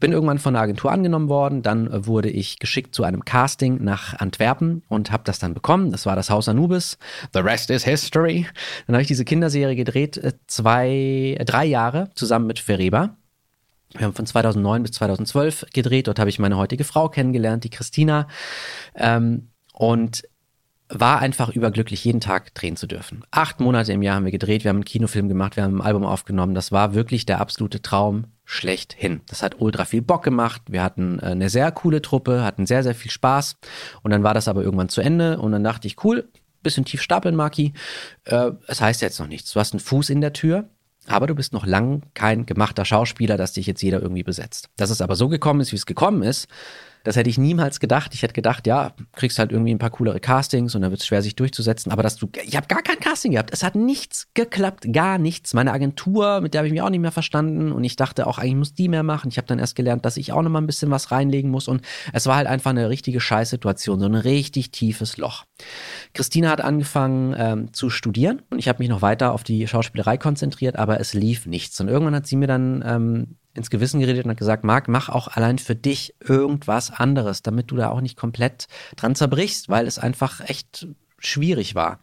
Bin 0.00 0.12
irgendwann 0.12 0.38
von 0.38 0.54
der 0.54 0.62
Agentur 0.62 0.90
angenommen 0.90 1.28
worden, 1.28 1.62
dann 1.62 2.06
wurde 2.06 2.30
ich 2.30 2.58
geschickt 2.58 2.94
zu 2.94 3.04
einem 3.04 3.26
Casting 3.26 3.84
nach 3.84 4.14
Antwerpen 4.18 4.82
und 4.88 5.10
habe 5.10 5.24
das 5.24 5.38
dann 5.38 5.52
bekommen. 5.52 5.90
Das 5.90 6.06
war 6.06 6.16
das 6.16 6.30
Haus 6.30 6.48
Anubis. 6.48 6.98
The 7.34 7.40
rest 7.40 7.70
is 7.70 7.84
history. 7.84 8.46
Dann 8.86 8.96
habe 8.96 9.02
ich 9.02 9.08
diese 9.08 9.26
Kinderserie 9.26 9.76
gedreht, 9.76 10.16
äh, 10.16 10.32
zwei, 10.46 11.36
äh, 11.38 11.44
drei 11.44 11.66
Jahre 11.66 12.10
zusammen 12.14 12.46
mit 12.46 12.58
Fereba. 12.58 13.16
Wir 13.92 14.06
haben 14.06 14.14
von 14.14 14.26
2009 14.26 14.82
bis 14.82 14.92
2012 14.92 15.66
gedreht. 15.72 16.08
Dort 16.08 16.18
habe 16.18 16.30
ich 16.30 16.38
meine 16.38 16.56
heutige 16.56 16.84
Frau 16.84 17.08
kennengelernt, 17.08 17.64
die 17.64 17.70
Christina. 17.70 18.28
Ähm, 18.96 19.50
und 19.72 20.22
war 20.88 21.20
einfach 21.20 21.48
überglücklich, 21.48 22.04
jeden 22.04 22.20
Tag 22.20 22.54
drehen 22.54 22.76
zu 22.76 22.86
dürfen. 22.86 23.24
Acht 23.30 23.60
Monate 23.60 23.92
im 23.92 24.02
Jahr 24.02 24.16
haben 24.16 24.24
wir 24.24 24.32
gedreht, 24.32 24.64
wir 24.64 24.68
haben 24.68 24.76
einen 24.76 24.84
Kinofilm 24.84 25.28
gemacht, 25.28 25.56
wir 25.56 25.64
haben 25.64 25.78
ein 25.78 25.86
Album 25.86 26.04
aufgenommen. 26.04 26.54
Das 26.54 26.72
war 26.72 26.94
wirklich 26.94 27.24
der 27.26 27.40
absolute 27.40 27.80
Traum 27.80 28.26
schlechthin. 28.44 29.22
Das 29.26 29.42
hat 29.42 29.60
ultra 29.60 29.86
viel 29.86 30.02
Bock 30.02 30.22
gemacht. 30.22 30.62
Wir 30.68 30.82
hatten 30.82 31.18
äh, 31.20 31.26
eine 31.26 31.48
sehr 31.48 31.72
coole 31.72 32.02
Truppe, 32.02 32.44
hatten 32.44 32.66
sehr, 32.66 32.82
sehr 32.82 32.94
viel 32.94 33.10
Spaß. 33.10 33.56
Und 34.02 34.10
dann 34.10 34.22
war 34.22 34.34
das 34.34 34.48
aber 34.48 34.62
irgendwann 34.62 34.90
zu 34.90 35.00
Ende 35.00 35.38
und 35.38 35.52
dann 35.52 35.64
dachte 35.64 35.86
ich, 35.88 36.04
cool, 36.04 36.28
bisschen 36.62 36.84
tief 36.84 37.00
stapeln, 37.00 37.34
Maki. 37.34 37.72
Äh, 38.24 38.50
es 38.66 38.80
heißt 38.80 39.00
jetzt 39.00 39.18
noch 39.18 39.28
nichts. 39.28 39.52
Du 39.52 39.60
hast 39.60 39.72
einen 39.72 39.80
Fuß 39.80 40.10
in 40.10 40.20
der 40.20 40.32
Tür. 40.32 40.68
Aber 41.06 41.26
du 41.26 41.34
bist 41.34 41.52
noch 41.52 41.66
lang 41.66 42.02
kein 42.14 42.46
gemachter 42.46 42.86
Schauspieler, 42.86 43.36
dass 43.36 43.52
dich 43.52 43.66
jetzt 43.66 43.82
jeder 43.82 44.00
irgendwie 44.00 44.22
besetzt. 44.22 44.70
Dass 44.76 44.88
es 44.88 45.02
aber 45.02 45.16
so 45.16 45.28
gekommen 45.28 45.60
ist, 45.60 45.70
wie 45.72 45.76
es 45.76 45.84
gekommen 45.84 46.22
ist, 46.22 46.48
das 47.04 47.16
hätte 47.16 47.30
ich 47.30 47.38
niemals 47.38 47.80
gedacht. 47.80 48.14
Ich 48.14 48.22
hätte 48.22 48.32
gedacht, 48.32 48.66
ja, 48.66 48.92
kriegst 49.12 49.38
halt 49.38 49.52
irgendwie 49.52 49.72
ein 49.72 49.78
paar 49.78 49.90
coolere 49.90 50.20
Castings 50.20 50.74
und 50.74 50.82
dann 50.82 50.90
wird 50.90 51.00
es 51.00 51.06
schwer, 51.06 51.22
sich 51.22 51.36
durchzusetzen. 51.36 51.92
Aber 51.92 52.02
dass 52.02 52.16
du, 52.16 52.28
ich 52.42 52.56
habe 52.56 52.66
gar 52.66 52.82
kein 52.82 52.98
Casting 52.98 53.32
gehabt. 53.32 53.50
Es 53.52 53.62
hat 53.62 53.74
nichts 53.74 54.28
geklappt, 54.34 54.86
gar 54.92 55.18
nichts. 55.18 55.52
Meine 55.54 55.72
Agentur, 55.72 56.40
mit 56.40 56.54
der 56.54 56.60
habe 56.60 56.66
ich 56.66 56.72
mich 56.72 56.82
auch 56.82 56.90
nicht 56.90 57.00
mehr 57.00 57.12
verstanden 57.12 57.72
und 57.72 57.84
ich 57.84 57.96
dachte 57.96 58.26
auch, 58.26 58.38
eigentlich 58.38 58.56
muss 58.56 58.74
die 58.74 58.88
mehr 58.88 59.02
machen. 59.02 59.28
Ich 59.28 59.36
habe 59.36 59.46
dann 59.46 59.58
erst 59.58 59.76
gelernt, 59.76 60.04
dass 60.04 60.16
ich 60.16 60.32
auch 60.32 60.42
noch 60.42 60.50
mal 60.50 60.60
ein 60.60 60.66
bisschen 60.66 60.90
was 60.90 61.10
reinlegen 61.10 61.50
muss 61.50 61.68
und 61.68 61.82
es 62.12 62.26
war 62.26 62.36
halt 62.36 62.46
einfach 62.46 62.70
eine 62.70 62.88
richtige 62.88 63.20
Scheißsituation, 63.20 64.00
so 64.00 64.06
ein 64.06 64.14
richtig 64.14 64.70
tiefes 64.70 65.18
Loch. 65.18 65.44
Christina 66.14 66.50
hat 66.50 66.62
angefangen 66.62 67.34
ähm, 67.36 67.72
zu 67.74 67.90
studieren 67.90 68.42
und 68.50 68.58
ich 68.58 68.68
habe 68.68 68.78
mich 68.78 68.88
noch 68.88 69.02
weiter 69.02 69.32
auf 69.32 69.44
die 69.44 69.68
Schauspielerei 69.68 70.16
konzentriert, 70.16 70.76
aber 70.76 71.00
es 71.00 71.12
lief 71.12 71.44
nichts. 71.46 71.78
Und 71.80 71.88
irgendwann 71.88 72.14
hat 72.14 72.26
sie 72.26 72.36
mir 72.36 72.46
dann 72.46 72.82
ähm, 72.86 73.36
ins 73.54 73.70
Gewissen 73.70 74.00
geredet 74.00 74.24
und 74.24 74.32
hat 74.32 74.38
gesagt, 74.38 74.64
Marc, 74.64 74.88
mach 74.88 75.08
auch 75.08 75.28
allein 75.28 75.58
für 75.58 75.76
dich 75.76 76.14
irgendwas 76.20 76.90
anderes, 76.90 77.42
damit 77.42 77.70
du 77.70 77.76
da 77.76 77.90
auch 77.90 78.00
nicht 78.00 78.16
komplett 78.16 78.66
dran 78.96 79.14
zerbrichst, 79.14 79.68
weil 79.68 79.86
es 79.86 79.98
einfach 79.98 80.40
echt 80.40 80.88
schwierig 81.18 81.74
war. 81.74 82.00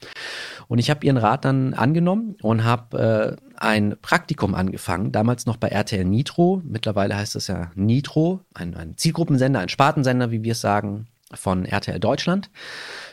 Und 0.67 0.79
ich 0.79 0.89
habe 0.89 1.05
ihren 1.05 1.17
Rat 1.17 1.46
dann 1.46 1.74
angenommen 1.74 2.36
und 2.41 2.63
habe 2.63 3.38
äh, 3.38 3.51
ein 3.58 3.96
Praktikum 4.01 4.55
angefangen, 4.55 5.12
damals 5.12 5.46
noch 5.46 5.58
bei 5.58 5.67
RTL 5.67 6.05
Nitro. 6.05 6.62
Mittlerweile 6.65 7.15
heißt 7.15 7.36
es 7.36 7.48
ja 7.48 7.72
Nitro, 7.75 8.41
ein, 8.53 8.75
ein 8.75 8.98
Zielgruppensender, 8.98 9.60
ein 9.60 9.70
Spartensender, 9.70 10.31
wie 10.31 10.43
wir 10.43 10.53
es 10.53 10.62
sagen, 10.62 11.08
von 11.34 11.65
RTL 11.65 12.00
Deutschland. 12.00 12.50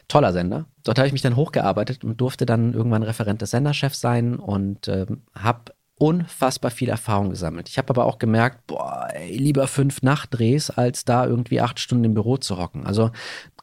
Toller 0.09 0.33
Sender. 0.33 0.65
Dort 0.85 0.99
habe 0.99 1.07
ich 1.07 1.13
mich 1.13 1.23
dann 1.23 1.37
hochgearbeitet 1.37 2.03
und 2.03 2.21
durfte 2.21 2.47
dann 2.47 2.73
irgendwann 2.73 3.03
Referent 3.03 3.43
des 3.43 3.51
Senderchefs 3.51 4.01
sein 4.01 4.37
und 4.37 4.89
ähm, 4.89 5.23
habe 5.35 5.73
unfassbar 5.99 6.71
viel 6.71 6.89
Erfahrung 6.89 7.31
gesammelt. 7.31 7.69
Ich 7.69 7.79
habe 7.79 7.91
aber 7.91 8.05
auch 8.07 8.19
gemerkt, 8.19 8.67
boah, 8.67 9.09
ey, 9.13 9.37
lieber 9.37 9.67
fünf 9.67 10.03
Nachtdrehs, 10.03 10.71
als 10.71 11.05
da 11.05 11.27
irgendwie 11.27 11.61
acht 11.61 11.79
Stunden 11.81 12.05
im 12.05 12.15
Büro 12.15 12.37
zu 12.37 12.59
hocken. 12.59 12.87
Also 12.87 13.11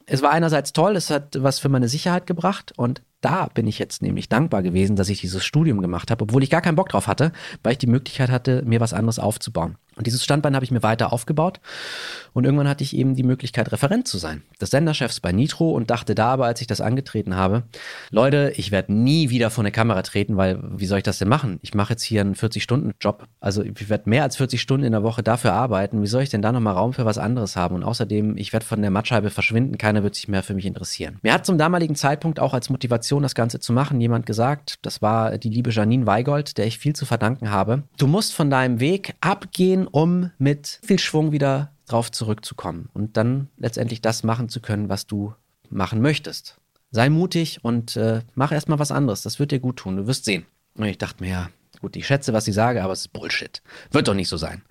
es 0.05 0.21
war 0.21 0.31
einerseits 0.31 0.73
toll, 0.73 0.95
es 0.95 1.09
hat 1.09 1.41
was 1.41 1.59
für 1.59 1.69
meine 1.69 1.87
Sicherheit 1.87 2.27
gebracht 2.27 2.73
und 2.77 3.01
da 3.21 3.47
bin 3.47 3.65
ich 3.65 3.79
jetzt 3.79 4.03
nämlich 4.03 4.29
dankbar 4.29 4.61
gewesen, 4.61 4.95
dass 4.95 5.09
ich 5.09 5.21
dieses 5.21 5.43
Studium 5.43 5.81
gemacht 5.81 6.11
habe, 6.11 6.23
obwohl 6.23 6.43
ich 6.43 6.51
gar 6.51 6.61
keinen 6.61 6.75
Bock 6.75 6.89
drauf 6.89 7.07
hatte, 7.07 7.31
weil 7.63 7.71
ich 7.71 7.79
die 7.79 7.87
Möglichkeit 7.87 8.29
hatte, 8.29 8.61
mir 8.65 8.79
was 8.79 8.93
anderes 8.93 9.17
aufzubauen. 9.17 9.77
Und 9.95 10.07
dieses 10.07 10.23
Standbein 10.23 10.55
habe 10.55 10.65
ich 10.65 10.71
mir 10.71 10.83
weiter 10.83 11.13
aufgebaut 11.13 11.59
und 12.33 12.43
irgendwann 12.43 12.67
hatte 12.67 12.83
ich 12.83 12.95
eben 12.95 13.15
die 13.15 13.23
Möglichkeit, 13.23 13.71
Referent 13.71 14.07
zu 14.07 14.17
sein, 14.17 14.43
des 14.59 14.69
Senderchefs 14.69 15.21
bei 15.21 15.31
Nitro 15.31 15.71
und 15.71 15.89
dachte 15.89 16.15
da 16.15 16.33
aber, 16.33 16.45
als 16.45 16.59
ich 16.59 16.67
das 16.67 16.81
angetreten 16.81 17.35
habe, 17.35 17.63
Leute, 18.11 18.51
ich 18.57 18.71
werde 18.71 18.93
nie 18.93 19.29
wieder 19.29 19.49
vor 19.49 19.63
eine 19.63 19.71
Kamera 19.71 20.01
treten, 20.01 20.35
weil 20.35 20.59
wie 20.61 20.85
soll 20.85 20.97
ich 20.97 21.03
das 21.03 21.17
denn 21.17 21.29
machen? 21.29 21.59
Ich 21.61 21.73
mache 21.73 21.93
jetzt 21.93 22.03
hier 22.03 22.21
einen 22.21 22.35
40-Stunden-Job, 22.35 23.25
also 23.39 23.63
ich 23.63 23.89
werde 23.89 24.09
mehr 24.09 24.23
als 24.23 24.35
40 24.35 24.61
Stunden 24.61 24.85
in 24.85 24.91
der 24.91 25.03
Woche 25.03 25.23
dafür 25.23 25.53
arbeiten, 25.53 26.01
wie 26.01 26.07
soll 26.07 26.23
ich 26.23 26.29
denn 26.29 26.41
da 26.41 26.51
nochmal 26.51 26.73
Raum 26.73 26.93
für 26.93 27.05
was 27.05 27.17
anderes 27.17 27.55
haben? 27.55 27.75
Und 27.75 27.83
außerdem, 27.83 28.35
ich 28.35 28.51
werde 28.51 28.65
von 28.65 28.81
der 28.81 28.91
Mattscheibe 28.91 29.29
verschwinden, 29.29 29.77
keiner 29.77 30.03
wird 30.03 30.15
sich 30.15 30.27
mehr 30.27 30.43
für 30.43 30.53
mich 30.53 30.65
interessieren. 30.65 31.19
Mir 31.21 31.33
hat 31.33 31.45
zum 31.45 31.57
damaligen 31.57 31.95
Zeitpunkt 31.95 32.41
auch 32.41 32.53
als 32.53 32.69
Motivation, 32.69 33.23
das 33.23 33.35
Ganze 33.35 33.61
zu 33.61 33.71
machen, 33.71 34.01
jemand 34.01 34.25
gesagt, 34.25 34.75
das 34.81 35.01
war 35.01 35.37
die 35.37 35.49
liebe 35.49 35.71
Janine 35.71 36.05
Weigold, 36.05 36.57
der 36.57 36.65
ich 36.65 36.79
viel 36.79 36.93
zu 36.93 37.05
verdanken 37.05 37.49
habe, 37.49 37.83
du 37.97 38.07
musst 38.07 38.33
von 38.33 38.49
deinem 38.49 38.81
Weg 38.81 39.15
abgehen, 39.21 39.84
um 39.87 40.31
mit 40.37 40.79
viel 40.83 40.99
Schwung 40.99 41.31
wieder 41.31 41.71
drauf 41.87 42.11
zurückzukommen 42.11 42.89
und 42.93 43.17
dann 43.17 43.49
letztendlich 43.57 44.01
das 44.01 44.23
machen 44.23 44.49
zu 44.49 44.59
können, 44.59 44.89
was 44.89 45.07
du 45.07 45.33
machen 45.69 46.01
möchtest. 46.01 46.57
Sei 46.91 47.09
mutig 47.09 47.63
und 47.63 47.95
äh, 47.97 48.21
mach 48.35 48.51
erstmal 48.51 48.79
was 48.79 48.91
anderes. 48.91 49.21
Das 49.21 49.39
wird 49.39 49.51
dir 49.51 49.59
gut 49.59 49.77
tun. 49.77 49.97
Du 49.97 50.07
wirst 50.07 50.25
sehen. 50.25 50.45
Und 50.75 50.85
ich 50.85 50.97
dachte 50.97 51.23
mir, 51.23 51.29
ja, 51.29 51.49
gut, 51.81 51.95
ich 51.95 52.07
schätze, 52.07 52.33
was 52.33 52.47
ich 52.47 52.55
sage, 52.55 52.83
aber 52.83 52.93
es 52.93 53.01
ist 53.01 53.13
Bullshit. 53.13 53.61
Wird 53.91 54.07
doch 54.07 54.13
nicht 54.13 54.29
so 54.29 54.37
sein. 54.37 54.63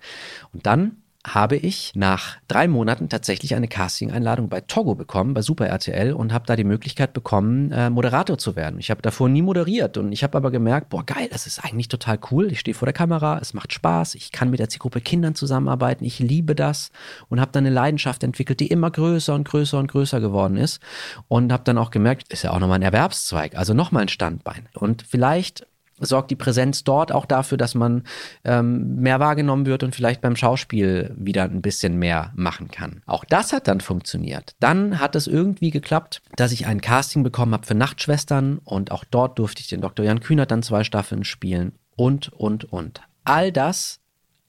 Und 0.53 0.65
dann 0.65 1.03
habe 1.25 1.55
ich 1.55 1.91
nach 1.95 2.37
drei 2.47 2.67
Monaten 2.67 3.09
tatsächlich 3.09 3.55
eine 3.55 3.67
Casting-Einladung 3.67 4.47
bei 4.47 4.61
Togo 4.61 4.95
bekommen, 4.95 5.33
bei 5.33 5.41
Super 5.41 5.67
RTL 5.67 6.13
und 6.13 6.31
habe 6.31 6.45
da 6.45 6.55
die 6.55 6.63
Möglichkeit 6.63 7.13
bekommen, 7.13 7.71
äh, 7.71 7.89
Moderator 7.89 8.37
zu 8.37 8.55
werden. 8.55 8.79
Ich 8.79 8.91
habe 8.91 9.01
davor 9.01 9.27
nie 9.27 9.41
moderiert 9.41 9.97
und 9.97 10.11
ich 10.11 10.23
habe 10.23 10.37
aber 10.37 10.51
gemerkt, 10.51 10.89
boah, 10.89 11.05
geil, 11.05 11.27
das 11.31 11.47
ist 11.47 11.63
eigentlich 11.63 11.87
total 11.87 12.19
cool. 12.31 12.51
Ich 12.51 12.59
stehe 12.59 12.75
vor 12.75 12.85
der 12.85 12.93
Kamera, 12.93 13.39
es 13.41 13.53
macht 13.53 13.73
Spaß, 13.73 14.15
ich 14.15 14.31
kann 14.31 14.49
mit 14.49 14.59
der 14.59 14.69
Zielgruppe 14.69 15.01
Kindern 15.01 15.35
zusammenarbeiten, 15.35 16.05
ich 16.05 16.19
liebe 16.19 16.55
das 16.55 16.91
und 17.27 17.41
habe 17.41 17.51
dann 17.51 17.65
eine 17.65 17.73
Leidenschaft 17.73 18.23
entwickelt, 18.23 18.59
die 18.59 18.67
immer 18.67 18.91
größer 18.91 19.33
und 19.33 19.47
größer 19.47 19.79
und 19.79 19.87
größer 19.87 20.19
geworden 20.19 20.57
ist 20.57 20.81
und 21.27 21.51
habe 21.51 21.63
dann 21.63 21.77
auch 21.77 21.91
gemerkt, 21.91 22.31
ist 22.31 22.43
ja 22.43 22.51
auch 22.51 22.59
nochmal 22.59 22.79
ein 22.79 22.83
Erwerbszweig, 22.83 23.55
also 23.55 23.73
nochmal 23.73 24.03
ein 24.03 24.09
Standbein. 24.09 24.69
Und 24.73 25.01
vielleicht 25.01 25.65
sorgt 25.99 26.31
die 26.31 26.35
Präsenz 26.35 26.83
dort 26.83 27.11
auch 27.11 27.25
dafür, 27.25 27.57
dass 27.57 27.75
man 27.75 28.03
ähm, 28.43 28.97
mehr 28.97 29.19
wahrgenommen 29.19 29.65
wird 29.65 29.83
und 29.83 29.95
vielleicht 29.95 30.21
beim 30.21 30.35
Schauspiel 30.35 31.13
wieder 31.17 31.43
ein 31.43 31.61
bisschen 31.61 31.97
mehr 31.97 32.31
machen 32.35 32.69
kann. 32.69 33.01
Auch 33.05 33.23
das 33.25 33.53
hat 33.53 33.67
dann 33.67 33.81
funktioniert. 33.81 34.55
Dann 34.59 34.99
hat 34.99 35.15
es 35.15 35.27
irgendwie 35.27 35.71
geklappt, 35.71 36.21
dass 36.35 36.51
ich 36.51 36.65
ein 36.65 36.81
Casting 36.81 37.23
bekommen 37.23 37.53
habe 37.53 37.65
für 37.65 37.75
Nachtschwestern 37.75 38.59
und 38.63 38.91
auch 38.91 39.03
dort 39.09 39.39
durfte 39.39 39.61
ich 39.61 39.67
den 39.67 39.81
Dr. 39.81 40.05
Jan 40.05 40.19
Kühnert 40.19 40.51
dann 40.51 40.63
zwei 40.63 40.83
Staffeln 40.83 41.23
spielen 41.23 41.73
und, 41.95 42.31
und, 42.33 42.65
und. 42.65 43.01
All 43.23 43.51
das 43.51 43.99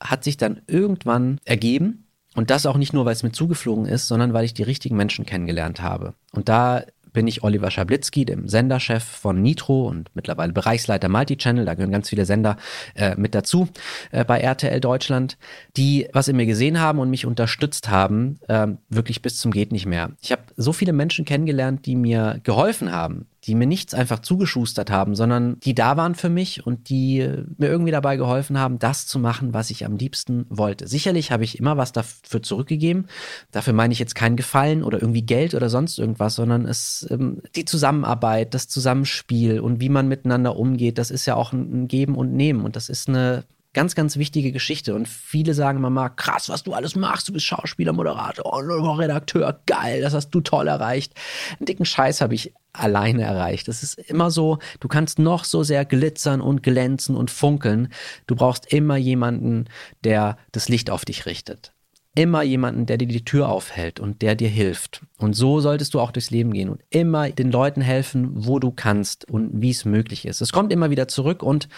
hat 0.01 0.25
sich 0.25 0.37
dann 0.37 0.61
irgendwann 0.67 1.39
ergeben. 1.45 2.03
Und 2.35 2.51
das 2.51 2.67
auch 2.67 2.77
nicht 2.77 2.93
nur, 2.93 3.07
weil 3.07 3.15
es 3.15 3.23
mir 3.23 3.33
zugeflogen 3.33 3.87
ist, 3.87 4.09
sondern 4.09 4.35
weil 4.35 4.45
ich 4.45 4.53
die 4.53 4.63
richtigen 4.63 4.95
Menschen 4.95 5.25
kennengelernt 5.25 5.81
habe. 5.81 6.13
Und 6.33 6.51
da 6.51 6.83
bin 7.17 7.27
ich 7.27 7.43
Oliver 7.43 7.71
Schablitzky, 7.71 8.27
dem 8.27 8.47
Senderchef 8.47 9.03
von 9.03 9.41
Nitro 9.41 9.89
und 9.89 10.11
mittlerweile 10.13 10.53
Bereichsleiter 10.53 11.09
Multichannel. 11.09 11.65
Da 11.65 11.73
gehören 11.73 11.91
ganz 11.91 12.11
viele 12.11 12.27
Sender 12.27 12.59
äh, 12.95 13.15
mit 13.17 13.35
dazu 13.35 13.69
äh, 14.11 14.23
bei 14.23 14.39
RTL 14.39 14.81
Deutschland, 14.81 15.39
die 15.79 16.09
was 16.13 16.29
in 16.29 16.37
mir 16.37 16.45
gesehen 16.45 16.79
haben 16.79 16.99
und 16.99 17.09
mich 17.09 17.25
unterstützt 17.25 17.89
haben, 17.89 18.39
äh, 18.49 18.67
wirklich 18.91 19.23
bis 19.23 19.39
zum 19.39 19.51
geht 19.51 19.73
nicht 19.73 19.87
mehr. 19.87 20.11
Ich 20.21 20.31
habe 20.31 20.43
so 20.59 20.75
viele 20.75 20.93
Menschen 20.93 21.25
kennengelernt, 21.25 21.87
die 21.87 21.97
mir 21.97 22.39
geholfen 22.45 22.93
haben, 22.93 23.25
die 23.47 23.55
mir 23.55 23.67
nichts 23.67 23.95
einfach 23.95 24.19
zugeschustert 24.19 24.91
haben, 24.91 25.15
sondern 25.15 25.61
die 25.61 25.75
da 25.75 25.97
waren 25.97 26.15
für 26.15 26.29
mich 26.29 26.67
und 26.67 26.89
die 26.89 27.19
mir 27.57 27.69
irgendwie 27.69 27.93
dabei 27.93 28.17
geholfen 28.17 28.59
haben, 28.59 28.79
das 28.79 29.07
zu 29.07 29.19
machen, 29.19 29.55
was 29.55 29.71
ich 29.71 29.85
am 29.85 29.97
liebsten 29.97 30.47
wollte. 30.49 30.89
Sicherlich 30.89 31.31
habe 31.31 31.45
ich 31.45 31.59
immer 31.59 31.77
was 31.77 31.93
dafür 31.93 32.43
zurückgegeben. 32.43 33.07
Dafür 33.53 33.73
meine 33.73 33.93
ich 33.93 34.01
jetzt 34.01 34.17
keinen 34.17 34.37
Gefallen 34.37 34.83
oder 34.83 35.01
irgendwie 35.01 35.23
Geld 35.23 35.55
oder 35.55 35.69
sonst 35.69 35.99
irgendwas, 35.99 36.35
sondern 36.35 36.67
es 36.67 37.07
ähm, 37.11 37.41
die 37.55 37.65
Zusammenarbeit, 37.65 38.53
das 38.53 38.69
Zusammenspiel 38.69 39.61
und 39.61 39.81
wie 39.81 39.89
man 39.89 40.09
miteinander 40.09 40.57
umgeht, 40.57 40.99
das 40.99 41.11
ist 41.11 41.27
ja 41.27 41.37
auch 41.37 41.53
ein 41.53 41.87
Geben 41.87 42.17
und 42.17 42.33
Nehmen 42.33 42.65
und 42.65 42.75
das 42.75 42.89
ist 42.89 43.09
eine 43.09 43.45
ganz, 43.77 43.95
ganz 43.95 44.17
wichtige 44.17 44.53
Geschichte. 44.53 44.95
Und 44.95 45.07
viele 45.07 45.53
sagen 45.53 45.85
immer 45.85 46.09
krass, 46.09 46.49
was 46.49 46.63
du 46.63 46.73
alles 46.73 46.97
machst. 46.97 47.29
Du 47.29 47.35
bist 47.35 47.45
Schauspieler, 47.45 47.93
Moderator, 47.93 48.99
Redakteur, 48.99 49.61
geil, 49.67 50.01
das 50.01 50.15
hast 50.15 50.31
du 50.31 50.41
toll 50.41 50.67
erreicht. 50.67 51.13
Einen 51.59 51.67
dicken 51.67 51.85
Scheiß 51.85 52.23
habe 52.23 52.35
ich 52.35 52.55
alleine 52.73 53.23
erreicht. 53.25 53.69
Es 53.69 53.83
ist 53.83 53.99
immer 53.99 54.31
so, 54.31 54.59
du 54.81 54.89
kannst 54.89 55.19
noch 55.19 55.45
so 55.45 55.63
sehr 55.63 55.85
glitzern 55.85 56.41
und 56.41 56.63
glänzen 56.63 57.15
und 57.17 57.31
funkeln. 57.31 57.93
Du 58.27 58.35
brauchst 58.35 58.73
immer 58.73 58.97
jemanden, 58.97 59.67
der 60.05 60.39
das 60.53 60.71
Licht 60.71 60.89
auf 60.89 61.05
dich 61.05 61.27
richtet. 61.27 61.75
Immer 62.15 62.43
jemanden, 62.43 62.87
der 62.87 62.97
dir 62.97 63.09
die 63.09 63.27
Tür 63.27 63.51
aufhält 63.51 64.01
und 64.01 64.23
der 64.23 64.37
dir 64.37 64.49
hilft. 64.49 65.03
Und 65.19 65.35
so 65.35 65.61
solltest 65.61 65.93
du 65.93 66.01
auch 66.01 66.13
durchs 66.13 66.31
Leben 66.31 66.55
gehen 66.55 66.71
und 66.71 66.81
immer 66.89 67.29
den 67.29 67.51
Leuten 67.51 67.83
helfen, 67.83 68.31
wo 68.47 68.59
du 68.59 68.71
kannst 68.71 69.29
und 69.29 69.51
wie 69.61 69.69
es 69.69 69.85
möglich 69.85 70.25
ist. 70.25 70.41
Es 70.41 70.51
kommt 70.51 70.73
immer 70.73 70.89
wieder 70.89 71.09
zurück 71.09 71.43
und 71.43 71.69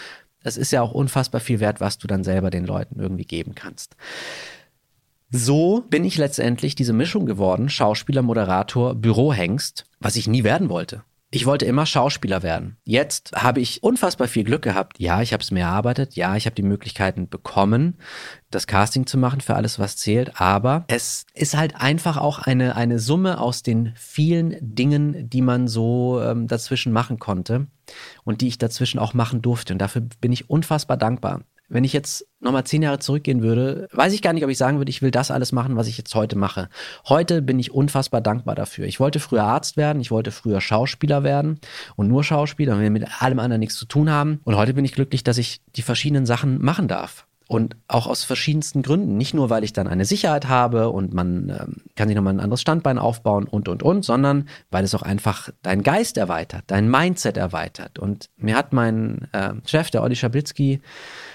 es 0.43 0.57
ist 0.57 0.71
ja 0.71 0.81
auch 0.81 0.91
unfassbar 0.91 1.41
viel 1.41 1.59
wert, 1.59 1.81
was 1.81 1.97
du 1.97 2.07
dann 2.07 2.23
selber 2.23 2.49
den 2.49 2.65
Leuten 2.65 2.99
irgendwie 2.99 3.25
geben 3.25 3.55
kannst. 3.55 3.95
So 5.31 5.85
bin 5.89 6.05
ich 6.05 6.17
letztendlich 6.17 6.73
diese 6.75 6.93
Mischung 6.93 7.25
geworden, 7.25 7.69
Schauspieler, 7.69 8.23
Moderator, 8.23 8.95
Bürohengst, 8.95 9.85
was 9.99 10.15
ich 10.15 10.27
nie 10.27 10.43
werden 10.43 10.69
wollte. 10.69 11.03
Ich 11.31 11.45
wollte 11.45 11.65
immer 11.65 11.85
Schauspieler 11.85 12.41
werden. 12.41 12.77
Jetzt 12.85 13.33
habe 13.35 13.61
ich 13.61 13.83
unfassbar 13.83 14.27
viel 14.27 14.43
Glück 14.43 14.63
gehabt. 14.63 14.99
Ja, 14.99 15.21
ich 15.21 15.31
habe 15.31 15.43
es 15.43 15.51
mir 15.51 15.59
erarbeitet. 15.59 16.15
Ja, 16.15 16.35
ich 16.35 16.47
habe 16.47 16.55
die 16.55 16.63
Möglichkeiten 16.63 17.29
bekommen, 17.29 17.99
das 18.49 18.65
Casting 18.65 19.05
zu 19.05 19.19
machen 19.19 19.39
für 19.39 19.53
alles, 19.53 19.77
was 19.77 19.95
zählt. 19.95 20.41
Aber 20.41 20.85
es 20.87 21.27
ist 21.35 21.55
halt 21.55 21.75
einfach 21.75 22.17
auch 22.17 22.39
eine, 22.39 22.75
eine 22.75 22.97
Summe 22.97 23.39
aus 23.39 23.61
den 23.61 23.93
vielen 23.95 24.57
Dingen, 24.59 25.29
die 25.29 25.43
man 25.43 25.67
so 25.67 26.19
ähm, 26.19 26.47
dazwischen 26.47 26.91
machen 26.91 27.19
konnte 27.19 27.67
und 28.23 28.41
die 28.41 28.47
ich 28.47 28.57
dazwischen 28.57 28.97
auch 28.97 29.13
machen 29.13 29.43
durfte. 29.43 29.73
Und 29.73 29.79
dafür 29.79 30.01
bin 30.19 30.31
ich 30.31 30.49
unfassbar 30.49 30.97
dankbar. 30.97 31.41
Wenn 31.69 31.83
ich 31.83 31.93
jetzt 31.93 32.25
nochmal 32.39 32.63
zehn 32.63 32.81
Jahre 32.81 32.97
zurückgehen 32.97 33.43
würde, 33.43 33.87
weiß 33.91 34.13
ich 34.13 34.23
gar 34.23 34.33
nicht, 34.33 34.43
ob 34.43 34.49
ich 34.49 34.57
sagen 34.57 34.79
würde, 34.79 34.89
ich 34.89 35.03
will 35.03 35.11
das 35.11 35.29
alles 35.29 35.51
machen, 35.51 35.75
was 35.75 35.87
ich 35.87 35.97
jetzt 35.97 36.13
heute 36.15 36.35
mache. 36.35 36.67
Heute 37.07 37.43
bin 37.43 37.59
ich 37.59 37.71
unfassbar 37.71 38.21
dankbar 38.21 38.55
dafür. 38.55 38.85
Ich 38.87 38.99
wollte 38.99 39.19
früher 39.19 39.43
Arzt 39.43 39.77
werden, 39.77 40.01
ich 40.01 40.09
wollte 40.09 40.31
früher 40.31 40.61
Schauspieler 40.61 41.23
werden 41.23 41.59
und 41.95 42.07
nur 42.07 42.23
Schauspieler 42.23 42.75
und 42.75 42.89
mit 42.89 43.21
allem 43.21 43.39
anderen 43.39 43.59
nichts 43.59 43.75
zu 43.75 43.85
tun 43.85 44.09
haben. 44.09 44.41
Und 44.43 44.57
heute 44.57 44.73
bin 44.73 44.83
ich 44.83 44.93
glücklich, 44.93 45.23
dass 45.23 45.37
ich 45.37 45.61
die 45.75 45.83
verschiedenen 45.83 46.25
Sachen 46.25 46.59
machen 46.59 46.87
darf. 46.87 47.27
Und 47.49 47.77
auch 47.87 48.05
aus 48.05 48.23
verschiedensten 48.23 48.83
Gründen. 48.83 49.17
Nicht 49.17 49.33
nur, 49.33 49.49
weil 49.49 49.63
ich 49.63 49.73
dann 49.73 49.87
eine 49.87 50.05
Sicherheit 50.05 50.47
habe 50.47 50.91
und 50.91 51.15
man 51.15 51.49
ähm, 51.49 51.77
kann 51.95 52.07
sich 52.07 52.15
nochmal 52.15 52.35
ein 52.35 52.39
anderes 52.39 52.61
Standbein 52.61 52.99
aufbauen 52.99 53.47
und, 53.47 53.67
und, 53.67 53.81
und, 53.81 54.05
sondern 54.05 54.47
weil 54.69 54.83
es 54.83 54.93
auch 54.93 55.01
einfach 55.01 55.49
deinen 55.63 55.81
Geist 55.81 56.19
erweitert, 56.19 56.65
dein 56.67 56.91
Mindset 56.91 57.37
erweitert. 57.37 57.97
Und 57.97 58.29
mir 58.37 58.55
hat 58.55 58.71
mein 58.71 59.29
äh, 59.31 59.53
Chef, 59.65 59.89
der 59.89 60.03
Olli 60.03 60.15
Schablitzky, 60.15 60.81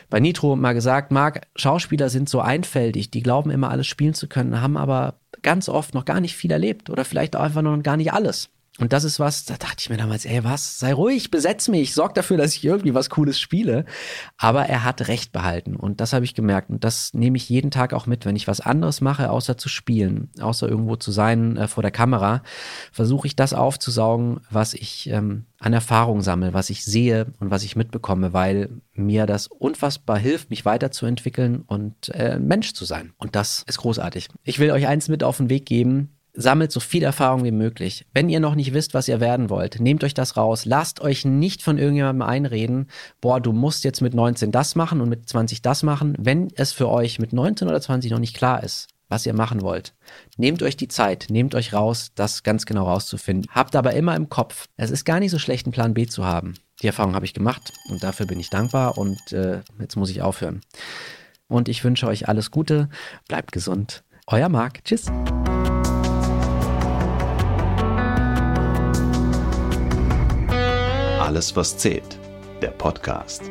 bei 0.09 0.21
Nitro 0.21 0.55
mal 0.55 0.73
gesagt, 0.73 1.11
Marc, 1.11 1.49
Schauspieler 1.57 2.09
sind 2.09 2.29
so 2.29 2.39
einfältig, 2.39 3.11
die 3.11 3.23
glauben 3.25 3.51
immer 3.51 3.71
alles 3.71 3.89
spielen 3.89 4.15
zu 4.15 4.29
können, 4.29 4.61
haben 4.61 4.77
aber 4.77 5.17
ganz 5.43 5.69
oft 5.69 5.95
noch 5.95 6.05
gar 6.05 6.21
nicht 6.21 6.37
viel 6.37 6.53
erlebt 6.53 6.91
oder 6.91 7.05
vielleicht 7.05 7.35
auch 7.35 7.43
einfach 7.43 7.63
noch 7.63 7.83
gar 7.83 7.97
nicht 7.97 8.13
alles. 8.13 8.51
Und 8.81 8.93
das 8.93 9.05
ist 9.05 9.21
was, 9.21 9.45
da 9.45 9.55
dachte 9.55 9.77
ich 9.79 9.89
mir 9.89 9.97
damals, 9.97 10.25
ey, 10.25 10.43
was, 10.43 10.81
sei 10.81 10.93
ruhig, 10.93 11.31
besetz 11.31 11.69
mich, 11.69 11.95
sorg 11.95 12.13
dafür, 12.15 12.37
dass 12.37 12.57
ich 12.57 12.65
irgendwie 12.65 12.93
was 12.93 13.09
Cooles 13.09 13.39
spiele. 13.39 13.85
Aber 14.37 14.67
er 14.67 14.83
hat 14.83 15.07
Recht 15.07 15.31
behalten 15.31 15.77
und 15.77 16.01
das 16.01 16.13
habe 16.13 16.25
ich 16.25 16.35
gemerkt 16.35 16.71
und 16.71 16.83
das 16.83 17.15
nehme 17.15 17.37
ich 17.37 17.49
jeden 17.49 17.71
Tag 17.71 17.93
auch 17.93 18.07
mit, 18.07 18.25
wenn 18.25 18.35
ich 18.35 18.49
was 18.49 18.61
anderes 18.61 19.01
mache, 19.01 19.31
außer 19.31 19.57
zu 19.57 19.69
spielen, 19.69 20.29
außer 20.41 20.69
irgendwo 20.69 20.97
zu 20.97 21.13
sein 21.13 21.57
äh, 21.57 21.69
vor 21.69 21.83
der 21.85 21.93
Kamera, 21.93 22.43
versuche 22.91 23.29
ich 23.29 23.37
das 23.37 23.55
aufzusaugen, 23.55 24.41
was 24.51 24.75
ich 24.75 25.09
ähm, 25.09 25.45
an 25.61 25.73
Erfahrung 25.73 26.21
sammle, 26.21 26.53
was 26.53 26.69
ich 26.69 26.85
sehe 26.85 27.33
und 27.39 27.53
was 27.53 27.63
ich 27.63 27.77
mitbekomme, 27.77 28.33
weil 28.33 28.71
mir 28.93 29.27
das 29.27 29.47
unfassbar 29.47 30.19
hilft, 30.19 30.51
mich 30.51 30.65
weiterzuentwickeln 30.65 31.63
und 31.65 32.09
äh, 32.09 32.41
Mensch 32.41 32.73
zu 32.73 32.85
sein. 32.85 33.13
Und 33.19 33.37
das 33.37 33.63
ist 33.69 33.79
großartig. 33.79 34.29
Ich 34.43 34.59
will 34.59 34.73
euch 34.73 34.89
eins 34.89 35.09
mit 35.09 35.23
auf 35.23 35.37
den 35.37 35.49
Weg 35.49 35.65
geben 35.65 36.11
sammelt 36.35 36.73
so 36.73 36.81
viel 36.81 37.03
Erfahrung 37.03 37.45
wie 37.45 37.53
möglich. 37.53 38.07
Wenn 38.13 38.29
ihr 38.29 38.41
noch 38.41 38.55
nicht 38.55 38.75
wisst, 38.75 38.93
was 38.93 39.09
ihr 39.09 39.21
werden 39.21 39.51
wollt, 39.51 39.81
nehmt 39.81 40.05
euch 40.05 40.15
das 40.15 40.37
raus. 40.37 40.65
Lasst 40.65 41.01
euch 41.01 41.25
nicht 41.25 41.63
von 41.63 41.79
irgendjemandem 41.79 42.23
einreden, 42.23 42.89
boah, 43.21 43.41
du 43.41 43.53
musst 43.53 43.85
jetzt 43.85 44.01
mit 44.01 44.15
19 44.15 44.53
das 44.53 44.75
machen 44.75 45.01
und 45.01 45.09
mit 45.09 45.29
20 45.29 45.63
das 45.63 45.83
machen. 45.83 46.15
Wenn 46.19 46.49
es 46.57 46.73
für 46.73 46.89
euch 46.89 47.19
mit 47.19 47.33
19 47.33 47.69
oder 47.69 47.81
20 47.81 48.11
noch 48.11 48.19
nicht 48.19 48.37
klar 48.37 48.63
ist, 48.63 48.89
was 49.09 49.27
ihr 49.27 49.35
machen 49.35 49.63
wollt. 49.63 49.95
Nehmt 50.37 50.63
euch 50.63 50.77
die 50.77 50.89
Zeit, 50.89 51.27
nehmt 51.31 51.55
euch 51.55 51.73
raus, 51.73 52.11
das 52.15 52.43
ganz 52.43 52.67
genau 52.67 52.85
rauszufinden. 52.85 53.49
Habt 53.55 53.77
aber 53.77 53.93
immer 53.93 54.17
im 54.17 54.29
Kopf, 54.29 54.67
es 54.77 54.91
ist 54.91 55.05
gar 55.05 55.21
nicht 55.21 55.31
so 55.31 55.39
schlecht, 55.39 55.67
einen 55.67 55.73
Plan 55.73 55.95
B 55.95 56.07
zu 56.07 56.25
haben. 56.25 56.55
Die 56.83 56.89
Erfahrung 56.89 57.15
habe 57.15 57.27
ich 57.27 57.35
gemacht 57.35 57.73
und 57.91 58.03
dafür 58.03 58.27
bin 58.27 58.41
ich 58.41 58.51
dankbar 58.51 58.99
und 58.99 59.33
äh, 59.33 59.61
jetzt 59.79 59.97
muss 59.97 60.11
ich 60.11 60.23
aufhören. 60.23 60.63
Und 61.47 61.69
ich 61.69 61.85
wünsche 61.85 62.09
euch 62.09 62.29
alles 62.29 62.51
Gute, 62.51 62.89
bleibt 63.29 63.53
gesund. 63.53 64.03
Euer 64.27 64.49
Marc, 64.49 64.83
tschüss. 64.85 65.07
Alles, 71.35 71.57
was 71.57 71.77
zählt. 71.77 72.17
Der 72.63 72.71
Podcast. 72.71 73.51